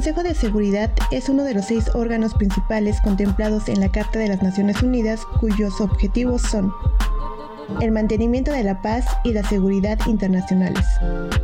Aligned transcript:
Consejo 0.00 0.22
de 0.22 0.34
Seguridad 0.34 0.90
es 1.10 1.28
uno 1.28 1.44
de 1.44 1.52
los 1.52 1.66
seis 1.66 1.90
órganos 1.92 2.32
principales 2.32 3.02
contemplados 3.02 3.68
en 3.68 3.80
la 3.80 3.92
Carta 3.92 4.18
de 4.18 4.28
las 4.28 4.42
Naciones 4.42 4.82
Unidas 4.82 5.26
cuyos 5.40 5.78
objetivos 5.78 6.40
son 6.40 6.72
el 7.82 7.90
mantenimiento 7.90 8.50
de 8.50 8.64
la 8.64 8.80
paz 8.80 9.04
y 9.24 9.34
la 9.34 9.46
seguridad 9.46 9.98
internacionales, 10.06 10.86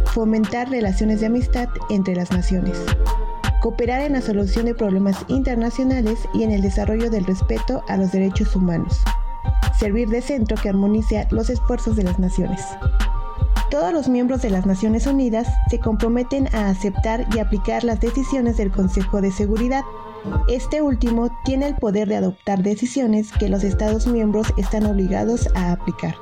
fomentar 0.06 0.70
relaciones 0.70 1.20
de 1.20 1.26
amistad 1.26 1.68
entre 1.90 2.16
las 2.16 2.30
naciones, 2.30 2.78
cooperar 3.60 4.00
en 4.00 4.14
la 4.14 4.22
solución 4.22 4.64
de 4.64 4.74
problemas 4.74 5.18
internacionales 5.28 6.20
y 6.32 6.42
en 6.42 6.50
el 6.50 6.62
desarrollo 6.62 7.10
del 7.10 7.26
respeto 7.26 7.84
a 7.88 7.98
los 7.98 8.10
derechos 8.10 8.56
humanos, 8.56 9.02
servir 9.78 10.08
de 10.08 10.22
centro 10.22 10.56
que 10.56 10.70
armonice 10.70 11.28
los 11.30 11.50
esfuerzos 11.50 11.94
de 11.94 12.04
las 12.04 12.18
naciones. 12.18 12.62
Todos 13.70 13.92
los 13.92 14.08
miembros 14.08 14.42
de 14.42 14.50
las 14.50 14.64
Naciones 14.64 15.06
Unidas 15.06 15.48
se 15.68 15.80
comprometen 15.80 16.48
a 16.54 16.68
aceptar 16.68 17.26
y 17.34 17.40
aplicar 17.40 17.82
las 17.82 17.98
decisiones 17.98 18.56
del 18.56 18.70
Consejo 18.70 19.20
de 19.20 19.32
Seguridad. 19.32 19.82
Este 20.48 20.82
último 20.82 21.36
tiene 21.44 21.66
el 21.66 21.74
poder 21.74 22.08
de 22.08 22.16
adoptar 22.16 22.62
decisiones 22.62 23.32
que 23.32 23.48
los 23.48 23.64
Estados 23.64 24.06
miembros 24.06 24.52
están 24.56 24.86
obligados 24.86 25.48
a 25.56 25.72
aplicar. 25.72 26.14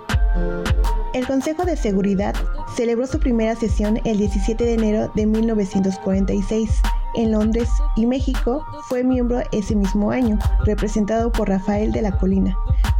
El 1.13 1.27
Consejo 1.27 1.65
de 1.65 1.77
Seguridad 1.77 2.35
celebró 2.77 3.07
su 3.07 3.21
primera 3.21 3.55
sesión 3.55 4.01
el 4.05 4.19
17 4.19 4.65
de 4.65 4.75
enero 4.75 5.13
de 5.15 5.27
1946 5.27 6.71
en 7.15 7.31
Londres 7.31 7.69
y 7.95 8.07
México 8.07 8.65
fue 8.89 9.05
miembro 9.05 9.43
ese 9.53 9.77
mismo 9.77 10.11
año, 10.11 10.39
representado 10.65 11.31
por 11.31 11.49
Rafael 11.49 11.93
de 11.93 12.03
la 12.03 12.19
Colina, 12.19 12.57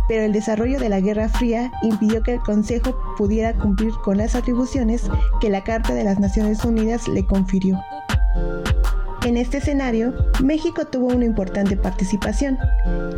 pero 0.09 0.23
el 0.23 0.33
desarrollo 0.33 0.79
de 0.79 0.89
la 0.89 1.01
Guerra 1.01 1.29
Fría 1.29 1.73
impidió 1.83 2.23
que 2.23 2.35
el 2.35 2.41
Consejo 2.41 2.97
pudiera 3.17 3.55
cumplir 3.55 3.93
con 4.05 4.19
las 4.19 4.35
atribuciones 4.35 5.11
que 5.41 5.51
la 5.51 5.65
Carta 5.65 5.95
de 5.95 6.05
las 6.05 6.19
Naciones 6.19 6.65
Unidas 6.65 7.09
le 7.09 7.25
confirió. 7.27 7.81
En 9.25 9.39
este 9.39 9.57
escenario, 9.57 10.13
México 10.43 10.85
tuvo 10.85 11.07
una 11.07 11.25
importante 11.25 11.79
participación. 11.79 12.59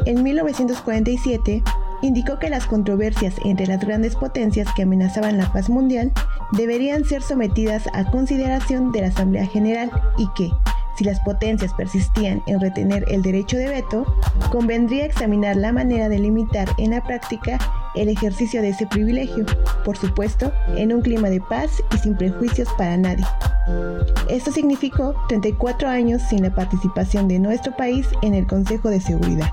En 0.05 0.23
1947, 0.23 1.64
indicó 2.03 2.39
que 2.39 2.48
las 2.48 2.67
controversias 2.67 3.34
entre 3.45 3.67
las 3.67 3.81
grandes 3.81 4.14
potencias 4.14 4.69
que 4.75 4.83
amenazaban 4.83 5.37
la 5.37 5.53
paz 5.53 5.69
mundial 5.69 6.12
deberían 6.53 7.05
ser 7.05 7.23
sometidas 7.23 7.89
a 7.92 8.05
consideración 8.11 8.92
de 8.92 9.01
la 9.01 9.09
Asamblea 9.09 9.47
General 9.47 9.91
y 10.17 10.29
que, 10.37 10.51
si 10.97 11.05
las 11.05 11.20
potencias 11.20 11.72
persistían 11.75 12.42
en 12.47 12.61
retener 12.61 13.05
el 13.08 13.22
derecho 13.22 13.56
de 13.56 13.69
veto, 13.69 14.05
convendría 14.50 15.05
examinar 15.05 15.56
la 15.56 15.72
manera 15.72 16.08
de 16.08 16.19
limitar 16.19 16.69
en 16.78 16.92
la 16.92 17.02
práctica 17.02 17.58
el 17.94 18.08
ejercicio 18.08 18.62
de 18.62 18.70
ese 18.70 18.86
privilegio, 18.86 19.44
por 19.84 19.97
supuesto, 19.97 20.52
en 20.77 20.92
un 20.92 21.02
clima 21.02 21.30
de 21.30 21.41
paz 21.41 21.83
y 21.94 21.98
sin 21.98 22.17
prejuicios 22.17 22.68
para 22.77 22.96
nadie. 22.96 23.24
Esto 24.29 24.52
significó 24.52 25.14
34 25.29 25.89
años 25.89 26.23
sin 26.29 26.42
la 26.42 26.55
participación 26.55 27.28
de 27.28 27.39
nuestro 27.39 27.74
país 27.77 28.07
en 28.23 28.34
el 28.34 28.46
Consejo 28.46 28.90
de 28.90 29.01
Seguridad. 29.01 29.51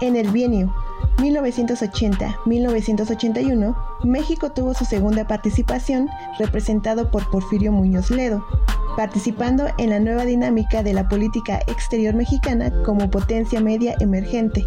En 0.00 0.14
el 0.14 0.30
bienio 0.30 0.72
1980-1981, 1.18 3.76
México 4.04 4.52
tuvo 4.52 4.74
su 4.74 4.84
segunda 4.84 5.26
participación 5.26 6.08
representado 6.38 7.10
por 7.10 7.28
Porfirio 7.30 7.72
Muñoz 7.72 8.10
Ledo, 8.10 8.46
participando 8.96 9.66
en 9.78 9.90
la 9.90 10.00
nueva 10.00 10.24
dinámica 10.24 10.82
de 10.82 10.92
la 10.92 11.08
política 11.08 11.60
exterior 11.66 12.14
mexicana 12.14 12.72
como 12.84 13.10
potencia 13.10 13.60
media 13.60 13.94
emergente, 14.00 14.64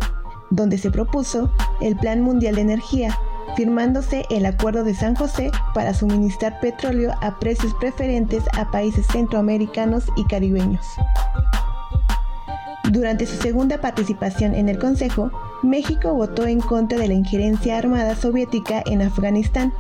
donde 0.50 0.78
se 0.78 0.92
propuso 0.92 1.52
el 1.82 1.96
Plan 1.98 2.22
Mundial 2.22 2.56
de 2.56 2.62
Energía, 2.62 3.18
firmándose 3.56 4.26
el 4.30 4.46
Acuerdo 4.46 4.84
de 4.84 4.96
San 4.96 5.16
José 5.16 5.52
para 5.74 5.94
suministrar 5.94 6.60
petróleo 6.60 7.14
a 7.22 7.40
precios 7.40 7.74
preferentes 7.80 8.44
a 8.58 8.70
países 8.72 9.06
centroamericanos 9.08 10.06
y 10.16 10.26
caribeños. 10.26 10.86
Durante 12.92 13.26
su 13.26 13.38
segunda 13.38 13.80
participación 13.80 14.54
en 14.54 14.68
el 14.68 14.78
Consejo, 14.78 15.32
México 15.64 16.14
votó 16.14 16.46
en 16.46 16.60
contra 16.60 16.98
de 16.98 17.08
la 17.08 17.14
injerencia 17.14 17.78
armada 17.78 18.18
soviética 18.18 18.84
en 18.86 19.02
Afganistán, 19.02 19.74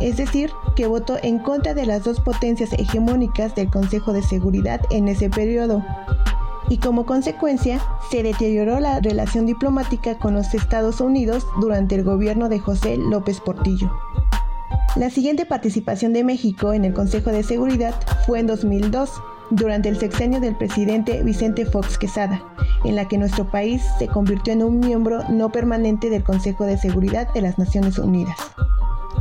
es 0.00 0.16
decir, 0.16 0.50
que 0.74 0.86
votó 0.86 1.18
en 1.22 1.40
contra 1.40 1.74
de 1.74 1.84
las 1.84 2.04
dos 2.04 2.20
potencias 2.20 2.72
hegemónicas 2.72 3.54
del 3.54 3.70
Consejo 3.70 4.14
de 4.14 4.22
Seguridad 4.22 4.80
en 4.90 5.08
ese 5.08 5.28
periodo. 5.28 5.84
Y 6.70 6.78
como 6.78 7.04
consecuencia, 7.04 7.82
se 8.10 8.22
deterioró 8.22 8.80
la 8.80 8.98
relación 9.00 9.44
diplomática 9.44 10.16
con 10.18 10.32
los 10.32 10.54
Estados 10.54 11.02
Unidos 11.02 11.46
durante 11.60 11.96
el 11.96 12.02
gobierno 12.02 12.48
de 12.48 12.60
José 12.60 12.96
López 12.96 13.40
Portillo. 13.40 13.92
La 14.96 15.10
siguiente 15.10 15.44
participación 15.44 16.14
de 16.14 16.24
México 16.24 16.72
en 16.72 16.86
el 16.86 16.94
Consejo 16.94 17.30
de 17.30 17.42
Seguridad 17.42 17.94
fue 18.24 18.38
en 18.40 18.46
2002, 18.46 19.10
durante 19.50 19.88
el 19.88 19.98
sexenio 19.98 20.40
del 20.40 20.56
presidente 20.56 21.22
Vicente 21.22 21.66
Fox 21.66 21.98
Quesada, 21.98 22.42
en 22.84 22.96
la 22.96 23.06
que 23.08 23.18
nuestro 23.18 23.50
país 23.50 23.82
se 23.98 24.08
convirtió 24.08 24.52
en 24.52 24.62
un 24.62 24.80
miembro 24.80 25.22
no 25.28 25.50
permanente 25.50 26.10
del 26.10 26.24
Consejo 26.24 26.64
de 26.64 26.78
Seguridad 26.78 27.32
de 27.32 27.42
las 27.42 27.58
Naciones 27.58 27.98
Unidas. 27.98 28.36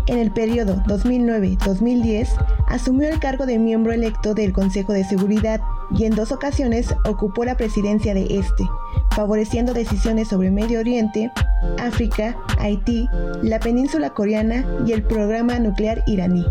En 0.08 0.20
el 0.20 0.32
periodo 0.32 0.76
2009-2010 0.88 2.28
asumió 2.68 3.08
el 3.08 3.20
cargo 3.20 3.46
de 3.46 3.58
miembro 3.58 3.94
electo 3.94 4.34
del 4.34 4.52
Consejo 4.52 4.92
de 4.92 5.06
Seguridad 5.06 5.62
y 5.98 6.06
en 6.06 6.16
dos 6.16 6.32
ocasiones 6.32 6.94
ocupó 7.06 7.46
la 7.46 7.56
presidencia 7.56 8.14
de 8.14 8.38
este, 8.38 8.68
favoreciendo 9.12 9.74
decisiones 9.74 10.28
sobre 10.28 10.52
Medio 10.52 10.80
Oriente, 10.80 11.32
África, 11.80 12.36
Haití, 12.60 13.08
la 13.44 13.60
península 13.60 14.10
coreana 14.10 14.66
y 14.86 14.92
el 14.92 15.04
programa 15.04 15.60
nuclear 15.60 16.04
iraní. 16.08 16.46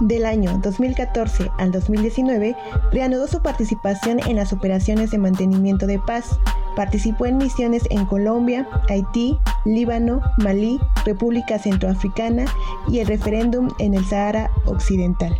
Del 0.00 0.26
año 0.26 0.60
2014 0.62 1.50
al 1.58 1.72
2019, 1.72 2.54
reanudó 2.92 3.26
su 3.26 3.42
participación 3.42 4.20
en 4.20 4.36
las 4.36 4.52
operaciones 4.52 5.10
de 5.10 5.18
mantenimiento 5.18 5.88
de 5.88 5.98
paz. 5.98 6.38
Participó 6.76 7.26
en 7.26 7.38
misiones 7.38 7.82
en 7.90 8.06
Colombia, 8.06 8.68
Haití, 8.88 9.36
Líbano, 9.64 10.20
Malí, 10.38 10.78
República 11.04 11.58
Centroafricana 11.58 12.44
y 12.86 13.00
el 13.00 13.08
referéndum 13.08 13.68
en 13.80 13.94
el 13.94 14.04
Sahara 14.04 14.52
Occidental. 14.66 15.36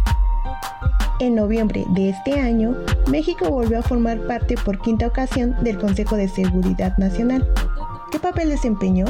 En 1.21 1.37
noviembre 1.37 1.85
de 1.91 2.11
este 2.11 2.41
año, 2.41 2.77
México 3.09 3.49
volvió 3.51 3.79
a 3.79 3.83
formar 3.83 4.27
parte 4.27 4.57
por 4.65 4.81
quinta 4.81 5.07
ocasión 5.07 5.55
del 5.63 5.79
Consejo 5.79 6.17
de 6.17 6.29
Seguridad 6.29 6.99
Nacional. 6.99 7.49
¿Qué 8.11 8.19
papel 8.19 8.49
desempeñó? 8.49 9.05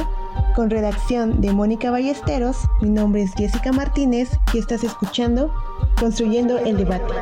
Con 0.59 0.69
redacción 0.69 1.39
de 1.39 1.53
Mónica 1.53 1.89
Ballesteros, 1.89 2.57
mi 2.81 2.89
nombre 2.89 3.21
es 3.21 3.31
Jessica 3.33 3.71
Martínez 3.71 4.29
y 4.53 4.57
estás 4.57 4.83
escuchando 4.83 5.53
Construyendo 5.97 6.57
el 6.57 6.75
Debate. 6.75 7.13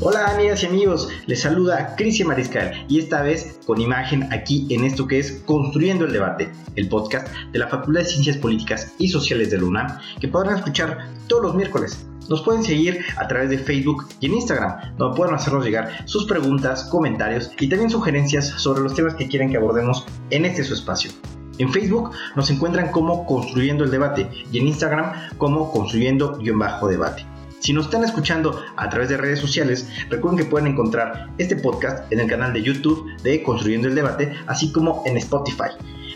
Hola 0.00 0.26
amigas 0.34 0.64
y 0.64 0.66
amigos, 0.66 1.08
les 1.26 1.40
saluda 1.40 1.94
Cristian 1.94 2.26
Mariscal 2.26 2.84
y 2.88 2.98
esta 2.98 3.22
vez 3.22 3.60
con 3.64 3.80
imagen 3.80 4.24
aquí 4.32 4.66
en 4.70 4.82
esto 4.82 5.06
que 5.06 5.20
es 5.20 5.40
Construyendo 5.46 6.04
el 6.04 6.12
Debate, 6.12 6.50
el 6.74 6.88
podcast 6.88 7.28
de 7.52 7.60
la 7.60 7.68
Facultad 7.68 8.00
de 8.00 8.06
Ciencias 8.06 8.38
Políticas 8.38 8.92
y 8.98 9.06
Sociales 9.06 9.52
de 9.52 9.58
la 9.58 9.66
UNAM 9.66 9.98
que 10.20 10.26
podrán 10.26 10.56
escuchar 10.56 11.10
todos 11.28 11.44
los 11.44 11.54
miércoles. 11.54 12.07
Nos 12.28 12.42
pueden 12.42 12.62
seguir 12.62 13.00
a 13.16 13.26
través 13.26 13.50
de 13.50 13.58
Facebook 13.58 14.06
y 14.20 14.26
en 14.26 14.34
Instagram, 14.34 14.96
donde 14.96 15.16
pueden 15.16 15.34
hacernos 15.34 15.64
llegar 15.64 16.04
sus 16.06 16.26
preguntas, 16.26 16.84
comentarios 16.84 17.50
y 17.58 17.68
también 17.68 17.90
sugerencias 17.90 18.48
sobre 18.48 18.82
los 18.82 18.94
temas 18.94 19.14
que 19.14 19.28
quieren 19.28 19.50
que 19.50 19.56
abordemos 19.56 20.04
en 20.30 20.44
este 20.44 20.62
su 20.64 20.74
espacio. 20.74 21.10
En 21.58 21.72
Facebook 21.72 22.12
nos 22.36 22.50
encuentran 22.50 22.92
como 22.92 23.26
Construyendo 23.26 23.84
el 23.84 23.90
Debate 23.90 24.30
y 24.52 24.58
en 24.58 24.68
Instagram 24.68 25.12
como 25.38 25.72
Construyendo-Debate. 25.72 27.26
Si 27.60 27.72
nos 27.72 27.86
están 27.86 28.04
escuchando 28.04 28.62
a 28.76 28.88
través 28.88 29.08
de 29.08 29.16
redes 29.16 29.40
sociales, 29.40 29.88
recuerden 30.08 30.38
que 30.38 30.48
pueden 30.48 30.68
encontrar 30.68 31.30
este 31.38 31.56
podcast 31.56 32.10
en 32.12 32.20
el 32.20 32.28
canal 32.28 32.52
de 32.52 32.62
YouTube 32.62 33.04
de 33.22 33.42
Construyendo 33.42 33.88
el 33.88 33.96
Debate, 33.96 34.32
así 34.46 34.70
como 34.70 35.02
en 35.06 35.16
Spotify. 35.16 35.70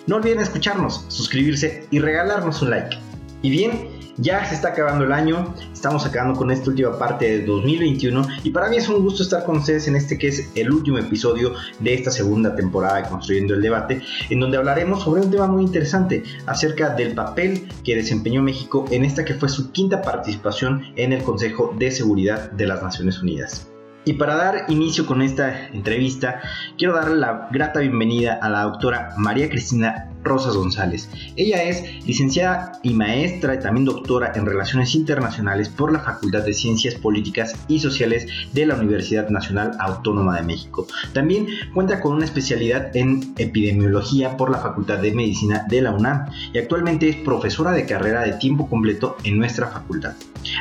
No 0.06 0.17
olviden 0.17 0.41
escucharnos, 0.41 1.05
suscribirse 1.09 1.88
y 1.91 1.99
regalarnos 1.99 2.62
un 2.62 2.70
like. 2.70 2.97
Y 3.43 3.50
bien, 3.50 3.88
Ya 4.19 4.44
se 4.44 4.55
está 4.55 4.69
acabando 4.69 5.05
el 5.05 5.12
año, 5.12 5.55
estamos 5.73 6.05
acabando 6.05 6.38
con 6.38 6.50
esta 6.50 6.69
última 6.69 6.99
parte 6.99 7.38
de 7.38 7.47
2021 7.47 8.26
y 8.44 8.50
para 8.50 8.69
mí 8.69 8.76
es 8.76 8.87
un 8.88 9.03
gusto 9.03 9.23
estar 9.23 9.43
con 9.44 9.56
ustedes 9.56 9.88
en 9.88 9.97
este 9.97 10.19
que 10.19 10.29
es 10.29 10.50
el 10.55 10.70
último 10.70 10.99
episodio 10.99 11.55
de 11.81 11.94
esta 11.94 12.11
segunda 12.11 12.55
temporada 12.55 12.97
de 12.97 13.09
Construyendo 13.09 13.55
el 13.55 13.62
Debate, 13.62 14.03
en 14.29 14.41
donde 14.41 14.59
hablaremos 14.59 15.03
sobre 15.03 15.23
un 15.23 15.31
tema 15.31 15.47
muy 15.47 15.62
interesante 15.62 16.25
acerca 16.44 16.91
del 16.91 17.14
papel 17.14 17.67
que 17.85 17.97
desempeñó 17.97 18.43
México 18.43 18.85
en 18.91 19.06
esta 19.06 19.25
que 19.25 19.35
fue 19.35 19.49
su 19.49 19.73
quinta 19.73 20.03
participación 20.03 20.93
en 20.97 21.14
el 21.14 21.23
Consejo 21.23 21.75
de 21.79 21.91
Seguridad 21.91 22.50
de 22.50 22.67
las 22.67 22.82
Naciones 22.82 23.23
Unidas. 23.23 23.73
Y 24.05 24.14
para 24.14 24.35
dar 24.35 24.64
inicio 24.69 25.06
con 25.06 25.23
esta 25.23 25.69
entrevista, 25.69 26.41
quiero 26.76 26.94
darle 26.94 27.17
la 27.17 27.49
grata 27.53 27.81
bienvenida 27.81 28.38
a 28.43 28.50
la 28.50 28.64
doctora 28.64 29.14
María 29.17 29.49
Cristina 29.49 30.12
Rosas 30.22 30.56
González. 30.56 31.08
Ella 31.36 31.62
es 31.62 32.06
licenciada 32.06 32.72
y 32.82 32.94
maestra 32.94 33.54
y 33.54 33.60
también 33.60 33.84
doctora 33.84 34.32
en 34.34 34.46
Relaciones 34.46 34.94
Internacionales 34.94 35.69
por 35.69 35.92
la 35.92 36.00
Facultad 36.00 36.44
de 36.44 36.54
Ciencias 36.54 36.94
Políticas 36.94 37.54
y 37.69 37.78
Sociales 37.78 38.26
de 38.52 38.66
la 38.66 38.76
Universidad 38.76 39.28
Nacional 39.28 39.72
Autónoma 39.78 40.36
de 40.36 40.42
México. 40.42 40.86
También 41.12 41.46
cuenta 41.74 42.00
con 42.00 42.14
una 42.14 42.24
especialidad 42.24 42.94
en 42.96 43.34
epidemiología 43.38 44.36
por 44.36 44.50
la 44.50 44.58
Facultad 44.58 44.98
de 44.98 45.12
Medicina 45.12 45.66
de 45.69 45.82
la 45.82 45.92
UNAM 45.92 46.26
y 46.52 46.58
actualmente 46.58 47.08
es 47.08 47.16
profesora 47.16 47.72
de 47.72 47.86
carrera 47.86 48.22
de 48.22 48.32
tiempo 48.34 48.68
completo 48.68 49.16
en 49.25 49.38
nuestra 49.38 49.68
facultad. 49.68 50.14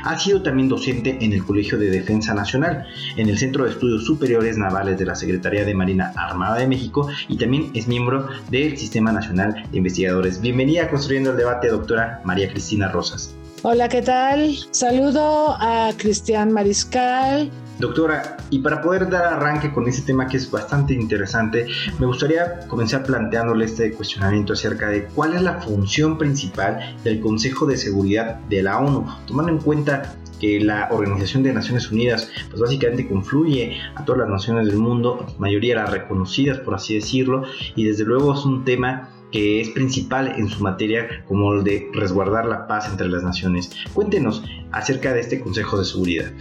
Ha 0.03 0.17
sido 0.19 0.41
también 0.43 0.69
docente 0.69 1.17
en 1.21 1.33
el 1.33 1.43
Colegio 1.43 1.77
de 1.77 1.89
Defensa 1.89 2.33
Nacional, 2.33 2.85
en 3.17 3.29
el 3.29 3.37
Centro 3.37 3.65
de 3.65 3.71
Estudios 3.71 4.05
Superiores 4.05 4.57
Navales 4.57 4.97
de 4.97 5.05
la 5.05 5.15
Secretaría 5.15 5.65
de 5.65 5.73
Marina 5.73 6.13
Armada 6.15 6.57
de 6.57 6.67
México 6.67 7.07
y 7.27 7.37
también 7.37 7.71
es 7.73 7.87
miembro 7.87 8.27
del 8.49 8.77
Sistema 8.77 9.11
Nacional 9.11 9.50
de 9.53 9.77
Investigadores. 9.77 10.41
Bienvenida 10.41 10.83
a 10.83 10.89
Construyendo 10.89 11.31
el 11.31 11.37
Debate, 11.37 11.69
doctora 11.69 12.21
María 12.23 12.49
Cristina 12.49 12.89
Rosas. 12.89 13.35
Hola, 13.63 13.89
¿qué 13.89 14.01
tal? 14.01 14.55
Saludo 14.71 15.55
a 15.59 15.91
Cristian 15.97 16.51
Mariscal. 16.51 17.51
Doctora, 17.77 18.37
y 18.49 18.59
para 18.59 18.81
poder 18.81 19.09
dar 19.09 19.25
arranque 19.25 19.71
con 19.71 19.87
este 19.87 20.03
tema 20.03 20.27
que 20.27 20.37
es 20.37 20.49
bastante 20.49 20.93
interesante, 20.93 21.67
me 21.99 22.05
gustaría 22.05 22.59
comenzar 22.67 23.03
planteándole 23.03 23.65
este 23.65 23.91
cuestionamiento 23.91 24.53
acerca 24.53 24.89
de 24.89 25.05
cuál 25.05 25.35
es 25.35 25.41
la 25.41 25.61
función 25.61 26.17
principal 26.17 26.95
del 27.03 27.19
Consejo 27.19 27.65
de 27.65 27.77
Seguridad 27.77 28.35
de 28.49 28.63
la 28.63 28.79
ONU, 28.79 29.05
tomando 29.25 29.51
en 29.51 29.59
cuenta 29.59 30.15
que 30.39 30.59
la 30.59 30.89
Organización 30.91 31.43
de 31.43 31.53
Naciones 31.53 31.91
Unidas 31.91 32.29
pues 32.49 32.61
básicamente 32.61 33.07
confluye 33.07 33.77
a 33.95 34.03
todas 34.05 34.21
las 34.21 34.29
naciones 34.29 34.65
del 34.65 34.77
mundo, 34.77 35.27
mayoría 35.37 35.75
las 35.75 35.91
reconocidas 35.91 36.57
por 36.59 36.73
así 36.73 36.95
decirlo, 36.95 37.43
y 37.75 37.85
desde 37.85 38.05
luego 38.05 38.33
es 38.33 38.43
un 38.43 38.65
tema 38.65 39.09
que 39.31 39.61
es 39.61 39.69
principal 39.69 40.33
en 40.37 40.49
su 40.49 40.61
materia 40.61 41.07
como 41.27 41.53
el 41.53 41.63
de 41.63 41.89
resguardar 41.93 42.45
la 42.45 42.67
paz 42.67 42.87
entre 42.89 43.09
las 43.09 43.23
naciones. 43.23 43.71
Cuéntenos 43.93 44.43
acerca 44.71 45.13
de 45.13 45.21
este 45.21 45.39
Consejo 45.39 45.79
de 45.79 45.85
Seguridad. 45.85 46.31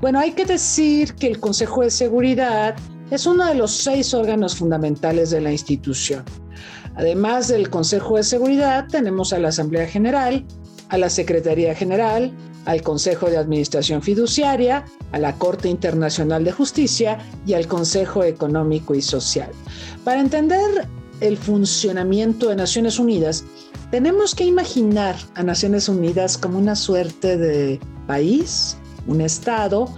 Bueno, 0.00 0.18
hay 0.18 0.32
que 0.32 0.46
decir 0.46 1.14
que 1.14 1.26
el 1.26 1.40
Consejo 1.40 1.82
de 1.82 1.90
Seguridad 1.90 2.76
es 3.10 3.26
uno 3.26 3.46
de 3.46 3.54
los 3.54 3.70
seis 3.70 4.14
órganos 4.14 4.56
fundamentales 4.56 5.30
de 5.30 5.40
la 5.40 5.52
institución. 5.52 6.24
Además 6.94 7.48
del 7.48 7.68
Consejo 7.70 8.16
de 8.16 8.22
Seguridad, 8.22 8.86
tenemos 8.88 9.32
a 9.32 9.38
la 9.38 9.48
Asamblea 9.48 9.86
General, 9.86 10.44
a 10.88 10.98
la 10.98 11.10
Secretaría 11.10 11.74
General, 11.74 12.32
al 12.64 12.82
Consejo 12.82 13.30
de 13.30 13.36
Administración 13.36 14.02
Fiduciaria, 14.02 14.84
a 15.12 15.18
la 15.18 15.34
Corte 15.34 15.68
Internacional 15.68 16.44
de 16.44 16.52
Justicia 16.52 17.18
y 17.46 17.54
al 17.54 17.66
Consejo 17.66 18.24
Económico 18.24 18.94
y 18.94 19.02
Social. 19.02 19.50
Para 20.04 20.20
entender 20.20 20.86
el 21.20 21.36
funcionamiento 21.36 22.48
de 22.48 22.56
Naciones 22.56 22.98
Unidas, 22.98 23.44
tenemos 23.90 24.34
que 24.34 24.44
imaginar 24.44 25.16
a 25.34 25.42
Naciones 25.42 25.88
Unidas 25.88 26.38
como 26.38 26.58
una 26.58 26.76
suerte 26.76 27.36
de 27.36 27.80
país, 28.06 28.76
un 29.06 29.20
Estado, 29.20 29.92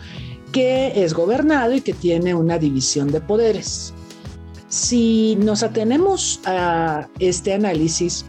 que 0.52 0.92
es 1.02 1.14
gobernado 1.14 1.74
y 1.74 1.80
que 1.80 1.92
tiene 1.92 2.34
una 2.34 2.58
división 2.58 3.10
de 3.10 3.20
poderes. 3.20 3.92
Si 4.68 5.36
nos 5.36 5.62
atenemos 5.62 6.40
a 6.44 7.08
este 7.18 7.54
análisis, 7.54 8.24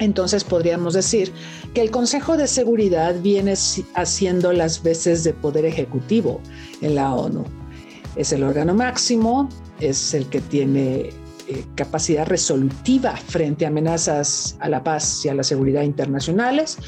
entonces 0.00 0.44
podríamos 0.44 0.94
decir 0.94 1.32
que 1.74 1.82
el 1.82 1.90
Consejo 1.90 2.36
de 2.36 2.48
Seguridad 2.48 3.14
viene 3.20 3.54
haciendo 3.94 4.52
las 4.52 4.82
veces 4.82 5.22
de 5.24 5.32
poder 5.32 5.64
ejecutivo 5.64 6.40
en 6.80 6.96
la 6.96 7.14
ONU. 7.14 7.44
Es 8.16 8.32
el 8.32 8.42
órgano 8.42 8.74
máximo, 8.74 9.48
es 9.78 10.14
el 10.14 10.26
que 10.26 10.40
tiene 10.40 11.10
eh, 11.50 11.64
capacidad 11.74 12.26
resolutiva 12.26 13.16
frente 13.16 13.64
a 13.64 13.68
amenazas 13.68 14.56
a 14.60 14.68
la 14.68 14.84
paz 14.84 15.24
y 15.24 15.28
a 15.28 15.34
la 15.34 15.42
seguridad 15.42 15.82
internacionales. 15.82 16.78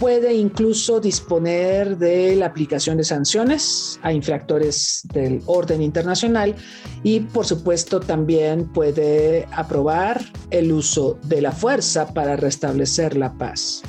Puede 0.00 0.34
incluso 0.34 0.98
disponer 0.98 1.96
de 1.96 2.34
la 2.34 2.46
aplicación 2.46 2.96
de 2.96 3.04
sanciones 3.04 4.00
a 4.02 4.12
infractores 4.12 5.02
del 5.12 5.42
orden 5.46 5.80
internacional 5.80 6.56
y 7.02 7.20
por 7.20 7.46
supuesto 7.46 8.00
también 8.00 8.66
puede 8.72 9.46
aprobar 9.52 10.20
el 10.50 10.72
uso 10.72 11.18
de 11.26 11.42
la 11.42 11.52
fuerza 11.52 12.12
para 12.12 12.36
restablecer 12.36 13.16
la 13.16 13.32
paz. 13.34 13.82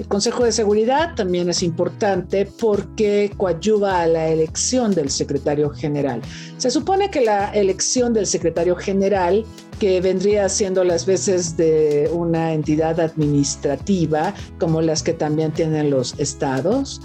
El 0.00 0.08
Consejo 0.08 0.44
de 0.44 0.52
Seguridad 0.52 1.14
también 1.14 1.50
es 1.50 1.62
importante 1.62 2.46
porque 2.46 3.30
coadyuva 3.36 4.00
a 4.00 4.06
la 4.06 4.28
elección 4.28 4.94
del 4.94 5.10
secretario 5.10 5.68
general. 5.68 6.22
Se 6.56 6.70
supone 6.70 7.10
que 7.10 7.20
la 7.20 7.50
elección 7.50 8.14
del 8.14 8.24
secretario 8.24 8.76
general 8.76 9.44
que 9.78 10.00
vendría 10.00 10.48
siendo 10.48 10.84
las 10.84 11.04
veces 11.04 11.54
de 11.58 12.08
una 12.14 12.54
entidad 12.54 12.98
administrativa 12.98 14.32
como 14.58 14.80
las 14.80 15.02
que 15.02 15.12
también 15.12 15.52
tienen 15.52 15.90
los 15.90 16.18
estados, 16.18 17.02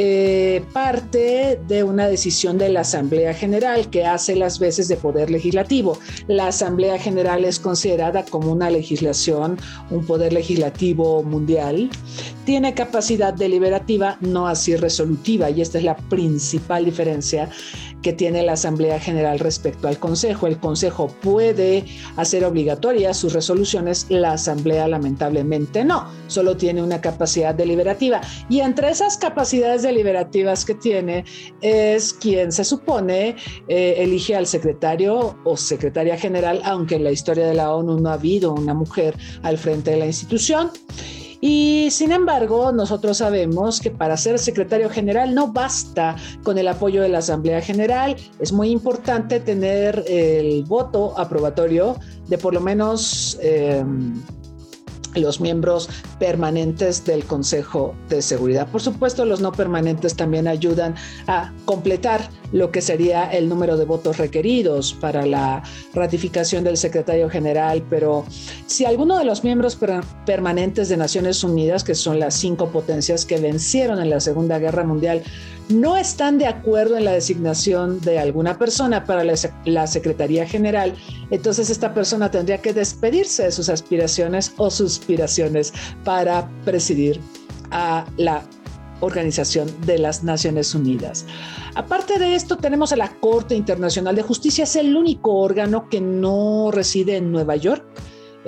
eh, 0.00 0.62
parte 0.72 1.58
de 1.66 1.82
una 1.82 2.06
decisión 2.06 2.56
de 2.56 2.68
la 2.68 2.82
Asamblea 2.82 3.34
General 3.34 3.90
que 3.90 4.06
hace 4.06 4.36
las 4.36 4.60
veces 4.60 4.86
de 4.86 4.94
poder 4.94 5.28
legislativo. 5.28 5.98
La 6.28 6.46
Asamblea 6.46 7.00
General 7.00 7.44
es 7.44 7.58
considerada 7.58 8.24
como 8.24 8.52
una 8.52 8.70
legislación, 8.70 9.58
un 9.90 10.06
poder 10.06 10.32
legislativo 10.32 11.24
mundial. 11.24 11.90
Tiene 12.44 12.74
capacidad 12.74 13.34
deliberativa, 13.34 14.18
no 14.20 14.46
así 14.46 14.76
resolutiva, 14.76 15.50
y 15.50 15.62
esta 15.62 15.78
es 15.78 15.84
la 15.84 15.96
principal 15.96 16.84
diferencia 16.84 17.50
que 18.02 18.12
tiene 18.12 18.42
la 18.42 18.52
Asamblea 18.52 19.00
General 19.00 19.38
respecto 19.38 19.88
al 19.88 19.98
Consejo. 19.98 20.46
El 20.46 20.58
Consejo 20.58 21.08
puede 21.08 21.84
hacer 22.16 22.44
obligatorias 22.44 23.16
sus 23.16 23.32
resoluciones, 23.32 24.06
la 24.08 24.32
Asamblea 24.32 24.86
lamentablemente 24.88 25.84
no, 25.84 26.06
solo 26.28 26.56
tiene 26.56 26.82
una 26.82 27.00
capacidad 27.00 27.54
deliberativa. 27.54 28.20
Y 28.48 28.60
entre 28.60 28.90
esas 28.90 29.18
capacidades 29.18 29.82
deliberativas 29.88 30.64
que 30.64 30.74
tiene 30.74 31.24
es 31.60 32.12
quien 32.12 32.52
se 32.52 32.64
supone 32.64 33.36
eh, 33.68 33.94
elige 33.98 34.36
al 34.36 34.46
secretario 34.46 35.36
o 35.44 35.56
secretaria 35.56 36.16
general, 36.16 36.60
aunque 36.64 36.96
en 36.96 37.04
la 37.04 37.10
historia 37.10 37.46
de 37.46 37.54
la 37.54 37.74
ONU 37.74 37.98
no 38.00 38.10
ha 38.10 38.14
habido 38.14 38.52
una 38.52 38.74
mujer 38.74 39.14
al 39.42 39.58
frente 39.58 39.90
de 39.90 39.96
la 39.98 40.06
institución. 40.06 40.70
Y 41.40 41.88
sin 41.90 42.10
embargo, 42.10 42.72
nosotros 42.72 43.18
sabemos 43.18 43.80
que 43.80 43.90
para 43.90 44.16
ser 44.16 44.38
secretario 44.38 44.90
general 44.90 45.34
no 45.34 45.52
basta 45.52 46.16
con 46.42 46.58
el 46.58 46.66
apoyo 46.66 47.00
de 47.00 47.08
la 47.08 47.18
Asamblea 47.18 47.60
General, 47.60 48.16
es 48.40 48.52
muy 48.52 48.70
importante 48.70 49.38
tener 49.38 50.04
el 50.08 50.64
voto 50.64 51.16
aprobatorio 51.18 51.96
de 52.26 52.38
por 52.38 52.54
lo 52.54 52.60
menos... 52.60 53.38
Eh, 53.40 53.84
los 55.18 55.40
miembros 55.40 55.88
permanentes 56.18 57.04
del 57.04 57.24
Consejo 57.24 57.94
de 58.08 58.22
Seguridad. 58.22 58.68
Por 58.70 58.80
supuesto, 58.80 59.24
los 59.24 59.40
no 59.40 59.52
permanentes 59.52 60.14
también 60.16 60.48
ayudan 60.48 60.94
a 61.26 61.52
completar 61.64 62.28
lo 62.52 62.70
que 62.70 62.80
sería 62.80 63.30
el 63.30 63.48
número 63.48 63.76
de 63.76 63.84
votos 63.84 64.18
requeridos 64.18 64.94
para 64.94 65.26
la 65.26 65.62
ratificación 65.94 66.64
del 66.64 66.76
secretario 66.76 67.28
general, 67.28 67.84
pero 67.90 68.24
si 68.66 68.84
alguno 68.84 69.18
de 69.18 69.24
los 69.24 69.44
miembros 69.44 69.78
permanentes 70.24 70.88
de 70.88 70.96
Naciones 70.96 71.44
Unidas, 71.44 71.84
que 71.84 71.94
son 71.94 72.18
las 72.18 72.34
cinco 72.34 72.68
potencias 72.70 73.24
que 73.24 73.38
vencieron 73.38 74.00
en 74.00 74.10
la 74.10 74.20
Segunda 74.20 74.58
Guerra 74.58 74.84
Mundial, 74.84 75.22
no 75.68 75.96
están 75.96 76.38
de 76.38 76.46
acuerdo 76.46 76.96
en 76.96 77.04
la 77.04 77.12
designación 77.12 78.00
de 78.00 78.18
alguna 78.18 78.58
persona 78.58 79.04
para 79.04 79.24
la, 79.24 79.86
Secretaría 79.86 80.46
General, 80.46 80.94
entonces 81.30 81.70
esta 81.70 81.92
persona 81.92 82.30
tendría 82.30 82.58
que 82.58 82.72
despedirse 82.72 83.44
de 83.44 83.52
sus 83.52 83.68
aspiraciones 83.68 84.52
o 84.56 84.70
suspiraciones 84.70 85.72
para 86.04 86.48
presidir 86.64 87.20
a 87.70 88.06
la 88.16 88.42
Organización 89.00 89.68
de 89.86 89.98
las 89.98 90.24
Naciones 90.24 90.74
Unidas. 90.74 91.24
Aparte 91.74 92.18
de 92.18 92.34
esto, 92.34 92.56
tenemos 92.56 92.92
a 92.92 92.96
la 92.96 93.12
Corte 93.20 93.54
Internacional 93.54 94.16
de 94.16 94.22
Justicia, 94.22 94.64
es 94.64 94.74
el 94.74 94.96
único 94.96 95.34
órgano 95.34 95.88
que 95.88 96.00
no 96.00 96.70
reside 96.72 97.16
en 97.16 97.30
Nueva 97.30 97.54
York 97.54 97.84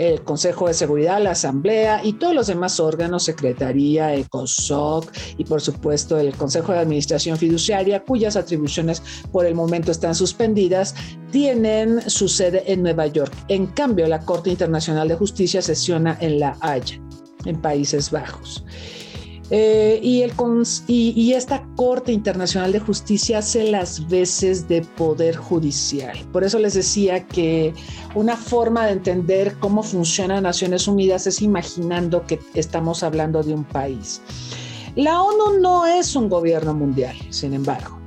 el 0.00 0.23
Consejo 0.23 0.66
de 0.66 0.73
Seguridad, 0.73 1.23
la 1.23 1.33
Asamblea 1.33 2.00
y 2.02 2.14
todos 2.14 2.35
los 2.35 2.47
demás 2.47 2.80
órganos, 2.80 3.25
Secretaría, 3.25 4.14
ECOSOC 4.14 5.12
y 5.37 5.45
por 5.45 5.61
supuesto 5.61 6.19
el 6.19 6.35
Consejo 6.35 6.73
de 6.73 6.78
Administración 6.78 7.37
Fiduciaria, 7.37 8.02
cuyas 8.02 8.35
atribuciones 8.35 9.02
por 9.30 9.45
el 9.45 9.54
momento 9.54 9.90
están 9.92 10.14
suspendidas, 10.14 10.95
tienen 11.30 12.09
su 12.09 12.28
sede 12.28 12.64
en 12.73 12.83
Nueva 12.83 13.09
York. 13.09 13.33
En 13.49 13.66
cambio, 13.66 14.07
la 14.09 14.21
Corte 14.21 14.49
Internacional 14.49 15.07
de 15.07 15.16
Justicia 15.16 15.61
sesiona 15.61 16.16
en 16.21 16.40
La 16.40 16.57
Haya, 16.61 16.99
en 17.45 17.61
Países 17.61 18.11
Bajos. 18.11 18.64
Eh, 19.50 19.99
y, 20.02 21.33
esta 21.33 21.64
Corte 21.75 22.12
Internacional 22.12 22.73
de 22.73 22.78
Justicia 22.80 23.38
hace 23.38 23.71
las 23.71 24.09
veces 24.09 24.69
de 24.69 24.83
poder 24.83 25.37
judicial. 25.37 26.16
Por 26.33 26.45
eso 26.45 26.59
les 26.59 26.75
decía 26.75 27.26
que 27.26 27.75
una 28.14 28.37
forma 28.37 28.87
de 28.87 28.92
entender 28.92 29.54
cómo 29.59 29.83
funciona 29.83 30.40
Naciones 30.40 30.87
Unidas 30.87 31.26
es 31.26 31.42
imaginando 31.42 32.26
que 32.26 32.38
estamos 32.54 33.02
hablando 33.02 33.42
de 33.42 33.54
un 33.54 33.64
país. 33.64 34.21
La 34.97 35.23
ONU 35.23 35.61
no 35.61 35.87
es 35.87 36.14
un 36.14 36.28
gobierno 36.28 36.75
mundial, 36.75 37.16
sin 37.30 37.54
embargo. 37.54 38.00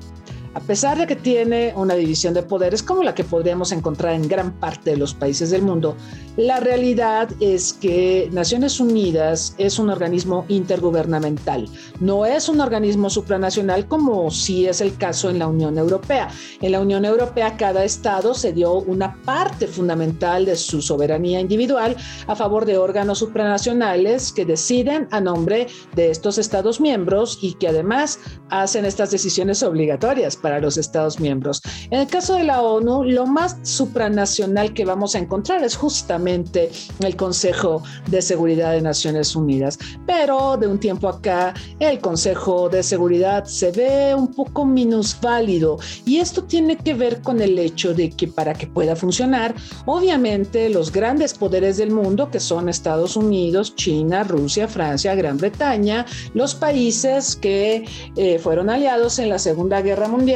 A 0.55 0.59
pesar 0.59 0.99
de 0.99 1.07
que 1.07 1.15
tiene 1.15 1.73
una 1.75 1.95
división 1.95 2.35
de 2.35 2.43
poderes 2.43 2.83
como 2.83 3.01
la 3.01 3.15
que 3.15 3.23
podríamos 3.23 3.71
encontrar 3.71 4.13
en 4.13 4.27
gran 4.27 4.53
parte 4.59 4.91
de 4.91 4.97
los 4.97 5.15
países 5.15 5.49
del 5.49 5.63
mundo, 5.63 5.97
la 6.37 6.59
realidad 6.59 7.29
es 7.39 7.73
que 7.73 8.29
Naciones 8.31 8.79
Unidas 8.79 9.55
es 9.57 9.79
un 9.79 9.89
organismo 9.89 10.45
intergubernamental, 10.49 11.67
no 11.99 12.27
es 12.27 12.49
un 12.49 12.61
organismo 12.61 13.09
supranacional 13.09 13.87
como 13.87 14.29
sí 14.29 14.67
es 14.67 14.79
el 14.81 14.95
caso 14.95 15.31
en 15.31 15.39
la 15.39 15.47
Unión 15.47 15.77
Europea. 15.79 16.29
En 16.61 16.71
la 16.71 16.81
Unión 16.81 17.03
Europea 17.03 17.57
cada 17.57 17.83
estado 17.83 18.35
se 18.35 18.53
dio 18.53 18.73
una 18.73 19.21
parte 19.23 19.65
fundamental 19.65 20.45
de 20.45 20.55
su 20.55 20.83
soberanía 20.83 21.39
individual 21.39 21.95
a 22.27 22.35
favor 22.35 22.65
de 22.65 22.77
órganos 22.77 23.19
supranacionales 23.19 24.31
que 24.31 24.45
deciden 24.45 25.07
a 25.09 25.19
nombre 25.19 25.65
de 25.95 26.11
estos 26.11 26.37
estados 26.37 26.79
miembros 26.79 27.39
y 27.41 27.53
que 27.55 27.69
además 27.69 28.19
hacen 28.49 28.85
estas 28.85 29.09
decisiones 29.09 29.63
obligatorias 29.63 30.37
para 30.43 30.59
los 30.59 30.77
estados 30.77 31.19
miembros. 31.19 31.61
En 31.89 32.01
el 32.01 32.07
caso 32.07 32.35
de 32.35 32.43
la 32.43 32.61
ONU, 32.61 33.05
lo 33.05 33.25
más 33.25 33.57
supranacional 33.63 34.73
que 34.73 34.85
vamos 34.85 35.15
a 35.15 35.19
encontrar 35.19 35.63
es 35.63 35.75
justamente 35.75 36.69
el 36.99 37.15
Consejo 37.15 37.81
de 38.07 38.21
Seguridad 38.21 38.73
de 38.73 38.81
Naciones 38.81 39.35
Unidas. 39.35 39.79
Pero 40.05 40.57
de 40.57 40.67
un 40.67 40.79
tiempo 40.79 41.07
acá, 41.07 41.53
el 41.79 41.99
Consejo 41.99 42.69
de 42.69 42.83
Seguridad 42.83 43.45
se 43.45 43.71
ve 43.71 44.13
un 44.13 44.27
poco 44.27 44.65
minusválido 44.65 45.79
y 46.05 46.17
esto 46.17 46.43
tiene 46.43 46.75
que 46.75 46.93
ver 46.93 47.21
con 47.21 47.41
el 47.41 47.57
hecho 47.57 47.93
de 47.93 48.09
que 48.09 48.27
para 48.27 48.53
que 48.53 48.67
pueda 48.67 48.95
funcionar, 48.97 49.55
obviamente 49.85 50.69
los 50.69 50.91
grandes 50.91 51.33
poderes 51.33 51.77
del 51.77 51.91
mundo, 51.91 52.29
que 52.29 52.41
son 52.41 52.67
Estados 52.67 53.15
Unidos, 53.15 53.75
China, 53.75 54.25
Rusia, 54.25 54.67
Francia, 54.67 55.15
Gran 55.15 55.37
Bretaña, 55.37 56.05
los 56.33 56.53
países 56.53 57.37
que 57.37 57.85
eh, 58.17 58.39
fueron 58.39 58.69
aliados 58.69 59.19
en 59.19 59.29
la 59.29 59.39
Segunda 59.39 59.81
Guerra 59.81 60.09
Mundial, 60.09 60.32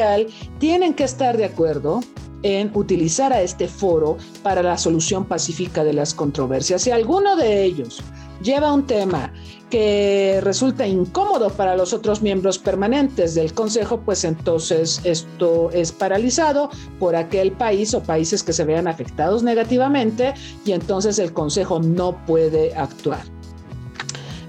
tienen 0.60 0.94
que 0.94 1.04
estar 1.04 1.38
de 1.38 1.46
acuerdo 1.46 2.02
en 2.44 2.72
utilizar 2.76 3.34
a 3.34 3.42
este 3.42 3.68
foro 3.68 4.18
para 4.44 4.62
la 4.62 4.78
solución 4.78 5.26
pacífica 5.26 5.84
de 5.84 5.94
las 5.94 6.14
controversias. 6.14 6.82
Si 6.84 6.92
alguno 6.92 7.36
de 7.36 7.64
ellos 7.64 8.02
lleva 8.42 8.74
un 8.74 8.86
tema 8.86 9.34
que 9.70 10.40
resulta 10.44 10.88
incómodo 10.88 11.50
para 11.50 11.76
los 11.76 11.94
otros 11.94 12.22
miembros 12.22 12.58
permanentes 12.58 13.36
del 13.36 13.54
Consejo, 13.54 14.00
pues 14.00 14.24
entonces 14.24 15.02
esto 15.04 15.70
es 15.72 15.92
paralizado 15.92 16.70
por 17.00 17.16
aquel 17.16 17.52
país 17.52 17.94
o 17.94 18.02
países 18.02 18.44
que 18.44 18.54
se 18.54 18.64
vean 18.64 18.88
afectados 18.88 19.44
negativamente 19.44 20.34
y 20.64 20.72
entonces 20.72 21.20
el 21.20 21.34
Consejo 21.34 21.80
no 21.80 22.26
puede 22.26 22.74
actuar. 22.76 23.37